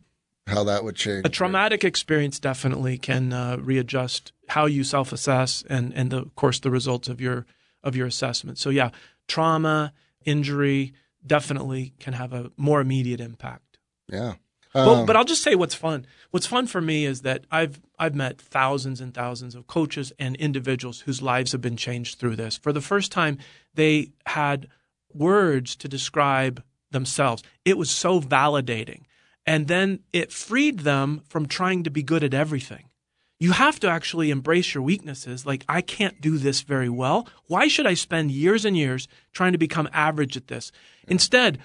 [0.46, 1.26] how that would change.
[1.26, 6.60] A traumatic experience definitely can uh, readjust how you self-assess and and the, of course
[6.60, 7.44] the results of your
[7.82, 8.56] of your assessment.
[8.58, 8.90] So yeah,
[9.26, 9.92] trauma,
[10.24, 10.92] injury
[11.26, 13.78] definitely can have a more immediate impact.
[14.08, 14.34] Yeah.
[14.76, 16.06] Um, but, but I'll just say what's fun.
[16.30, 20.36] What's fun for me is that I've I've met thousands and thousands of coaches and
[20.36, 22.56] individuals whose lives have been changed through this.
[22.56, 23.38] For the first time,
[23.74, 24.68] they had
[25.16, 27.42] words to describe themselves.
[27.64, 29.02] It was so validating.
[29.46, 32.90] And then it freed them from trying to be good at everything.
[33.38, 35.44] You have to actually embrace your weaknesses.
[35.44, 37.28] Like, I can't do this very well.
[37.46, 40.72] Why should I spend years and years trying to become average at this?
[41.06, 41.58] Instead,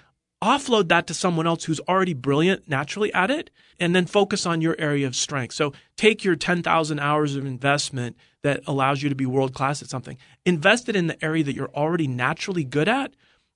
[0.43, 4.61] offload that to someone else who's already brilliant naturally at it and then focus on
[4.61, 5.53] your area of strength.
[5.53, 9.89] So take your 10,000 hours of investment that allows you to be world class at
[9.89, 13.13] something, invest it in the area that you're already naturally good at.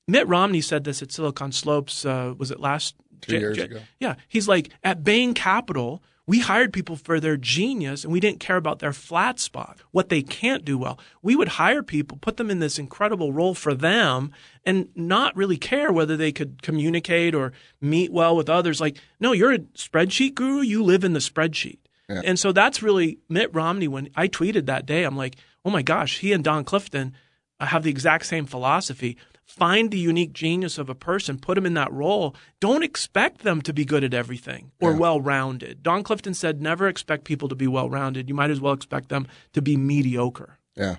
[0.08, 3.64] Mitt Romney said this at Silicon Slopes, uh, was it last Two J- years J-
[3.64, 3.80] ago.
[3.99, 6.03] Yeah, he's like at Bain Capital.
[6.28, 10.10] We hired people for their genius and we didn't care about their flat spot, what
[10.10, 10.99] they can't do well.
[11.22, 14.32] We would hire people, put them in this incredible role for them,
[14.66, 18.82] and not really care whether they could communicate or meet well with others.
[18.82, 21.78] Like, no, you're a spreadsheet guru, you live in the spreadsheet.
[22.10, 22.22] Yeah.
[22.26, 23.88] And so that's really Mitt Romney.
[23.88, 27.14] When I tweeted that day, I'm like, oh my gosh, he and Don Clifton
[27.60, 29.16] have the exact same philosophy.
[29.45, 32.35] Find the unique genius of a person, put them in that role.
[32.59, 34.97] Don't expect them to be good at everything or Yeah.
[34.97, 35.83] well rounded.
[35.83, 38.27] Don Clifton said, never expect people to be well rounded.
[38.27, 40.57] You might as well expect them to be mediocre.
[40.75, 40.95] Yeah.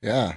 [0.00, 0.34] Yeah.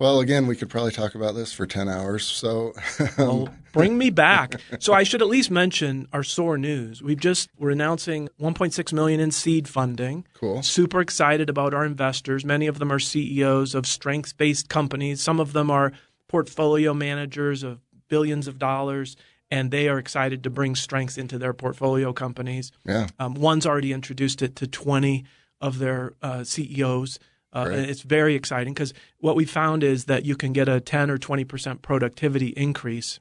[0.00, 2.24] Well, again, we could probably talk about this for 10 hours.
[2.24, 4.54] So, um, Well, bring me back.
[4.80, 7.02] So I should at least mention our SOAR news.
[7.02, 10.24] We've just we're announcing 1.6 million in seed funding.
[10.34, 10.62] cool.
[10.62, 12.44] Super excited about our investors.
[12.44, 15.20] Many of them are CEOs of strengths-based companies.
[15.20, 15.92] Some of them are
[16.28, 19.16] portfolio managers of billions of dollars,
[19.50, 22.70] and they are excited to bring strengths into their portfolio companies.
[22.84, 23.08] Yeah.
[23.18, 25.24] Um, one's already introduced it to 20
[25.60, 27.18] of their uh, CEOs.
[27.52, 31.10] Uh, it's very exciting because what we found is that you can get a 10
[31.10, 33.20] or 20% productivity increase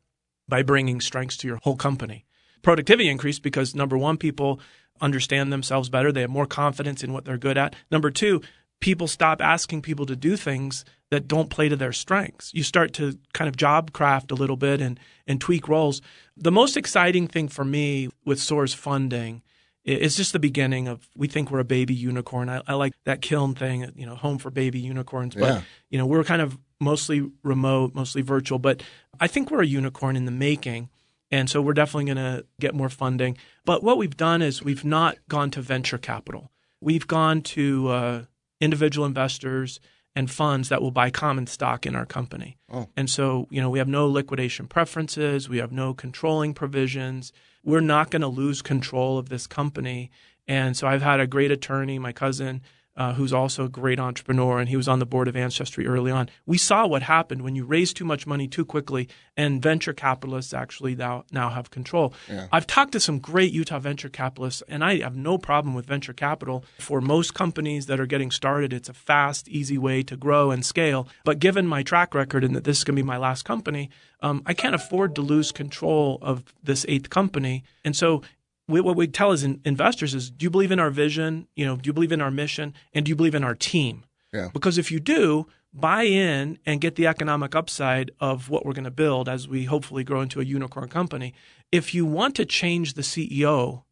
[0.50, 2.26] by bringing strengths to your whole company.
[2.62, 4.60] Productivity increase because number one, people
[5.00, 6.12] understand themselves better.
[6.12, 7.76] They have more confidence in what they're good at.
[7.90, 8.42] Number two,
[8.80, 12.54] people stop asking people to do things that don't play to their strengths.
[12.54, 16.02] You start to kind of job craft a little bit and, and tweak roles.
[16.36, 19.42] The most exciting thing for me with SOAR's funding
[19.86, 22.50] is just the beginning of we think we're a baby unicorn.
[22.50, 25.34] I, I like that kiln thing, you know, home for baby unicorns.
[25.34, 25.62] But Yeah.
[25.90, 28.84] you know, we're kind of mostly remote, mostly virtual, but
[29.20, 30.90] I think we're a unicorn in the making.
[31.32, 33.38] And so we're definitely going to get more funding.
[33.66, 36.52] But what we've done is we've not gone to venture capital.
[36.82, 38.22] We've gone to uh,
[38.62, 39.80] individual investors
[40.18, 42.58] and funds that will buy common stock in our company.
[42.74, 42.90] Oh.
[42.98, 47.32] And so, you know, we have no liquidation preferences, we have no controlling provisions.
[47.64, 50.10] We're not going to lose control of this company.
[50.48, 52.64] And so I've had a great attorney, my cousin,
[52.98, 56.12] uh, who's also a great entrepreneur, and he was on the board of Ancestry early
[56.12, 56.30] on.
[56.46, 60.54] We saw what happened when you raise too much money too quickly, and venture capitalists
[60.54, 62.14] actually now, now have control.
[62.28, 62.48] Yeah.
[62.52, 66.14] I've talked to some great Utah venture capitalists, and I have no problem with venture
[66.14, 66.66] capital.
[66.80, 70.66] For most companies that are getting started, it's a fast, easy way to grow and
[70.66, 71.08] scale.
[71.24, 73.92] But given my track record and that this is going to be my last company,
[74.22, 77.64] um, I can't afford to lose control of this eighth company.
[77.86, 78.24] And so
[78.68, 81.48] we, what we tell as in, investors is, do you believe in our vision?
[81.56, 82.74] You know, do you believe in our mission?
[82.94, 84.06] And do you believe in our team?
[84.34, 84.50] Yeah.
[84.54, 88.84] Because if you do, buy in and get the economic upside of what we're going
[88.84, 91.34] to build as we hopefully grow into a unicorn company.
[91.72, 93.84] If you want to change the CEO,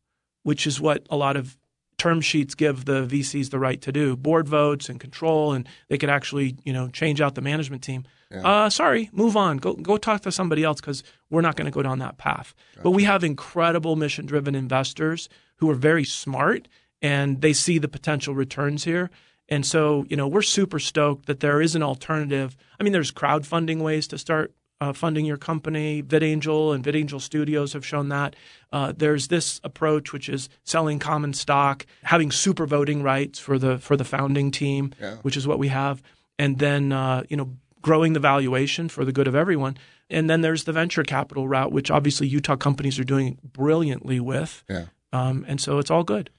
[0.43, 1.57] which is what a lot of
[1.97, 5.97] term sheets give the VCs the right to do, board votes and control, and they
[5.97, 8.03] could actually, you know, change out the management team.
[8.43, 9.57] Uh, sorry, move on.
[9.57, 12.53] Go go talk to somebody else because we're not going to go down that path.
[12.83, 16.67] But we have incredible mission driven investors who are very smart
[17.01, 19.09] and they see the potential returns here.
[19.47, 22.57] And so, you know, we're super stoked that there is an alternative.
[22.79, 26.01] I mean, there's crowdfunding ways to start uh, funding your company.
[26.03, 28.35] VidAngel and VidAngel Studios have shown that.
[28.73, 33.77] Uh, there's this approach, which is selling common stock, having super voting rights for the
[33.77, 35.15] for the founding team, Yeah.
[35.21, 36.01] which is what we have,
[36.39, 37.51] and then uh, you know
[37.85, 39.77] growing the valuation for the good of everyone.
[40.09, 44.63] And then there's the venture capital route, which obviously Utah companies are doing brilliantly with.
[44.67, 44.85] Yeah.
[45.13, 46.31] Um, and so it's all good.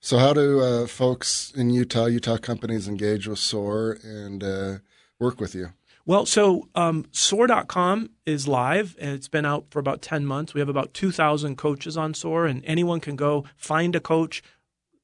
[0.00, 4.78] So, how do uh, folks in Utah, Utah companies engage with SOAR and uh,
[5.20, 5.72] work with you?
[6.04, 10.52] Well, so um, SOAR.com is live and it's been out for about 10 months.
[10.52, 14.42] We have about 2,000 coaches on SOAR, and anyone can go find a coach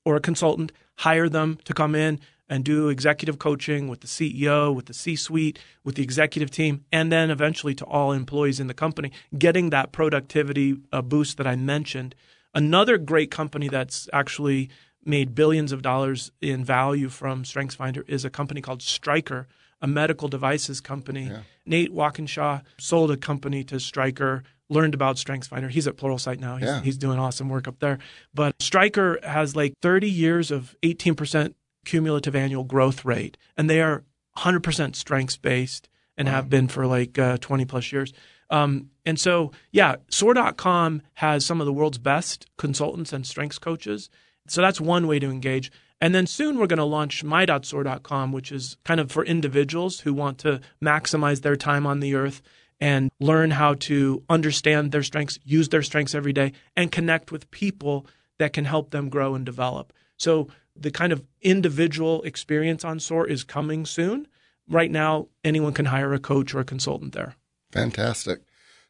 [0.05, 2.19] or a consultant, hire them to come in
[2.49, 6.85] and do executive coaching with the CEO, with the C suite, with the executive team,
[6.93, 11.47] and then eventually to all employees in the company, getting that productivity uh, boost that
[11.47, 12.15] I mentioned.
[12.55, 14.69] Another great company that's actually
[15.05, 19.47] made billions of dollars in value from StrengthsFinder is a company called Stryker,
[19.83, 21.31] a medical devices company.
[21.67, 25.69] Nate Walkingshaw sold a company to Stryker, learned about StrengthsFinder.
[25.69, 26.57] He's at Pluralsight now.
[26.57, 26.81] He's, Yeah.
[26.81, 27.99] he's doing awesome work up there.
[28.33, 31.55] But Stryker has like 30 years of 18%
[31.85, 34.05] cumulative annual growth rate, and they are
[34.39, 38.13] 100% strengths based and have been for like uh, 20 plus years.
[38.51, 44.11] Um, and so, yeah, SOAR.com has some of the world's best consultants and strengths coaches.
[44.47, 45.73] So that's one way to engage.
[46.01, 50.13] And then soon we're going to launch my.soar.com, which is kind of for individuals who
[50.13, 52.43] want to maximize their time on the earth
[52.81, 57.51] and learn how to understand their strengths, use their strengths every day, and connect with
[57.51, 58.07] people
[58.39, 59.93] that can help them grow and develop.
[60.17, 64.27] So the kind of individual experience on SOAR is coming soon.
[64.69, 67.37] Right now, anyone can hire a coach or a consultant there.
[67.71, 68.41] Fantastic.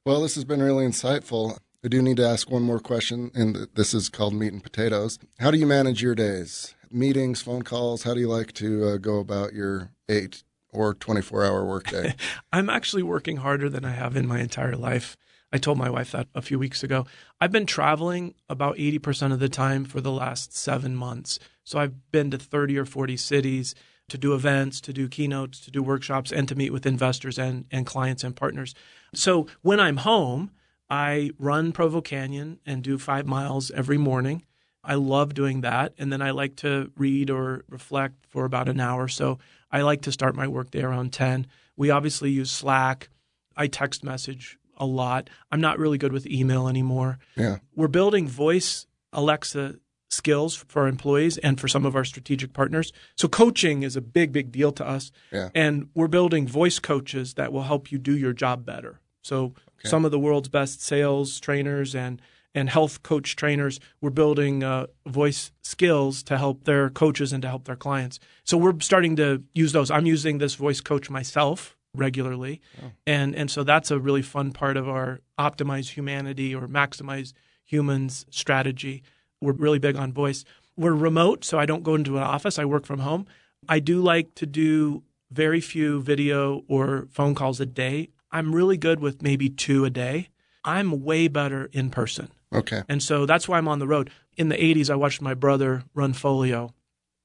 [0.05, 1.59] Well, this has been really insightful.
[1.85, 5.19] I do need to ask one more question, and this is called meat and potatoes.
[5.39, 6.75] How do you manage your days?
[6.91, 8.05] Meetings, phone calls?
[8.05, 12.15] How do you like to uh, go about your eight or 24 hour workday?
[12.53, 15.17] I'm actually working harder than I have in my entire life.
[15.53, 17.07] I told my wife that a few weeks ago.
[17.41, 21.39] I've been traveling about 80% of the time for the last seven months.
[21.65, 23.75] So I've been to 30 or 40 cities
[24.09, 27.65] to do events, to do keynotes, to do workshops, and to meet with investors and,
[27.71, 28.75] and clients and partners.
[29.15, 30.51] So when I'm home,
[30.91, 34.45] I run Provo Canyon and do five miles every morning.
[34.83, 35.95] I love doing that.
[35.99, 39.09] And then I like to read or reflect for about an hour.
[39.09, 39.39] So
[39.73, 41.47] I like to start my workday around 10.
[41.77, 43.09] We obviously use Slack.
[43.57, 45.31] I text message a lot.
[45.51, 47.19] I'm not really good with email anymore.
[47.37, 47.59] Yeah.
[47.75, 49.77] We're building voice Alexa
[50.15, 52.93] skills for our employees and for some of our strategic partners.
[53.17, 55.11] So coaching is a big, big deal to us.
[55.33, 55.51] Yeah.
[55.55, 59.01] And we're building voice coaches that will help you do your job better.
[59.23, 59.89] So okay.
[59.89, 62.21] some of the world's best sales trainers and
[62.55, 67.49] and health coach trainers we're building uh, voice skills to help their coaches and to
[67.49, 68.21] help their clients.
[68.45, 69.91] So we're starting to use those.
[69.91, 72.93] I'm using this voice coach myself regularly, oh.
[73.07, 77.33] and and so that's a really fun part of our optimize humanity or maximize
[77.65, 79.03] humans strategy.
[79.45, 80.45] We're really big on voice.
[80.77, 82.59] We're remote, so I don't go into an office.
[82.59, 83.27] I work from home.
[83.69, 88.11] I do like to do very few video or phone calls a day.
[88.31, 90.29] I'm really good with maybe two a day.
[90.65, 92.31] I'm way better in person.
[92.53, 92.83] Okay.
[92.89, 94.11] And so that's why I'm on the road.
[94.37, 96.75] In the 80s, I watched my brother run Folio,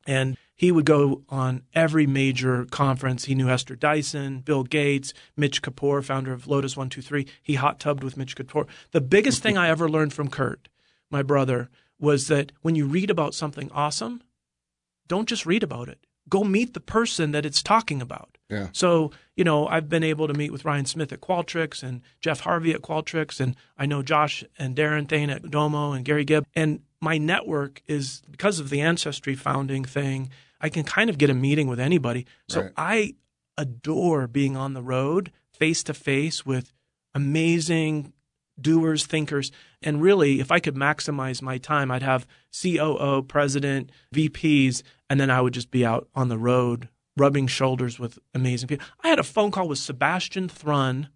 [0.06, 3.26] and he would go on every major conference.
[3.26, 7.26] He knew Esther Dyson, Bill Gates, Mitch Kapor, founder of Lotus 123.
[7.42, 8.68] He hot tubbed with Mitch Kapor.
[8.92, 10.68] The biggest thing I ever learned from Kurt,
[11.10, 11.70] my brother,
[12.00, 14.22] was that when you read about something awesome,
[15.08, 16.00] don't just read about it.
[16.30, 18.38] Go meet the person that it's talking about.
[18.50, 18.68] Yeah.
[18.72, 22.42] So, you know, I've been able to meet with Ryan Smith at Qualtrics and Jeff
[22.42, 26.46] Harvey at Qualtrics, and I know Josh and Darren Thane at Domo and Gary Gibb.
[26.56, 30.30] And my network is because of the Ancestry founding thing,
[30.62, 32.26] I can kind of get a meeting with anybody.
[32.48, 32.72] So right.
[32.78, 33.16] I
[33.58, 36.74] adore being on the road face to face with
[37.14, 38.14] amazing
[38.62, 39.52] doers, thinkers.
[39.82, 42.28] And really, if I could maximize my time, I'd have
[42.62, 48.00] COO, president, VPs, and then I would just be out on the road rubbing shoulders
[48.00, 48.86] with amazing people.
[49.04, 51.10] I had a phone call with Sebastian Thrun,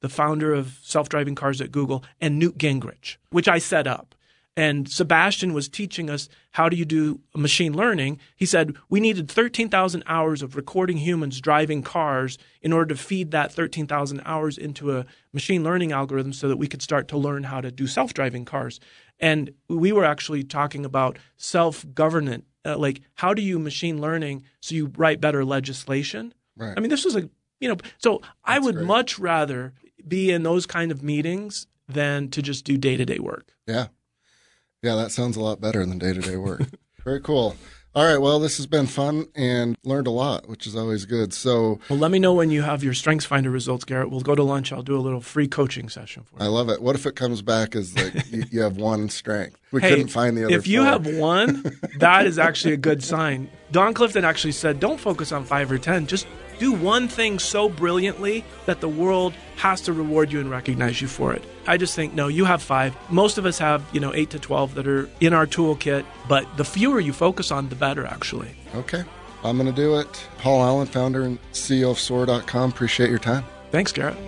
[0.00, 4.14] the founder of self driving cars at Google, and Newt Gingrich, which I set up.
[4.60, 8.18] And Sebastian was teaching us how do you do machine learning.
[8.36, 13.30] He said we needed 13,000 hours of recording humans driving cars in order to feed
[13.30, 17.44] that 13,000 hours into a machine learning algorithm so that we could start to learn
[17.44, 18.80] how to do self-driving cars.
[19.18, 24.74] And we were actually talking about self-governance, uh, like how do you machine learning so
[24.74, 26.34] you write better legislation?
[26.54, 26.74] Right.
[26.76, 27.30] I mean, this was a
[27.60, 28.86] you know, so That's I would great.
[28.86, 29.72] much rather
[30.06, 33.54] be in those kind of meetings than to just do day-to-day work.
[33.66, 33.86] Yeah.
[34.82, 36.62] Yeah, that sounds a lot better than day to day work.
[37.04, 37.56] Very cool.
[37.92, 38.18] All right.
[38.18, 41.34] Well, this has been fun and learned a lot, which is always good.
[41.34, 44.10] So, well, let me know when you have your Strengths Finder results, Garrett.
[44.10, 44.72] We'll go to lunch.
[44.72, 46.44] I'll do a little free coaching session for you.
[46.44, 46.80] I love it.
[46.80, 49.58] What if it comes back as like you, you, have one strength?
[49.72, 50.54] We hey, couldn't find the other.
[50.54, 51.64] If you have one,
[51.98, 53.50] that is actually a good sign.
[53.72, 56.06] Don Clifton actually said, "Don't focus on five or ten.
[56.06, 56.28] Just
[56.60, 61.08] do one thing so brilliantly that the world has to reward you and recognize you
[61.08, 61.42] for it.
[61.66, 62.94] I just think, no, you have five.
[63.10, 66.56] Most of us have, you know, eight to 12 that are in our toolkit, but
[66.56, 68.50] the fewer you focus on, the better, actually.
[68.74, 69.02] Okay.
[69.42, 70.28] I'm going to do it.
[70.38, 72.70] Paul Allen, founder and CEO of SOAR.com.
[72.70, 73.42] Appreciate your time.
[73.70, 74.18] Thanks, Garrett.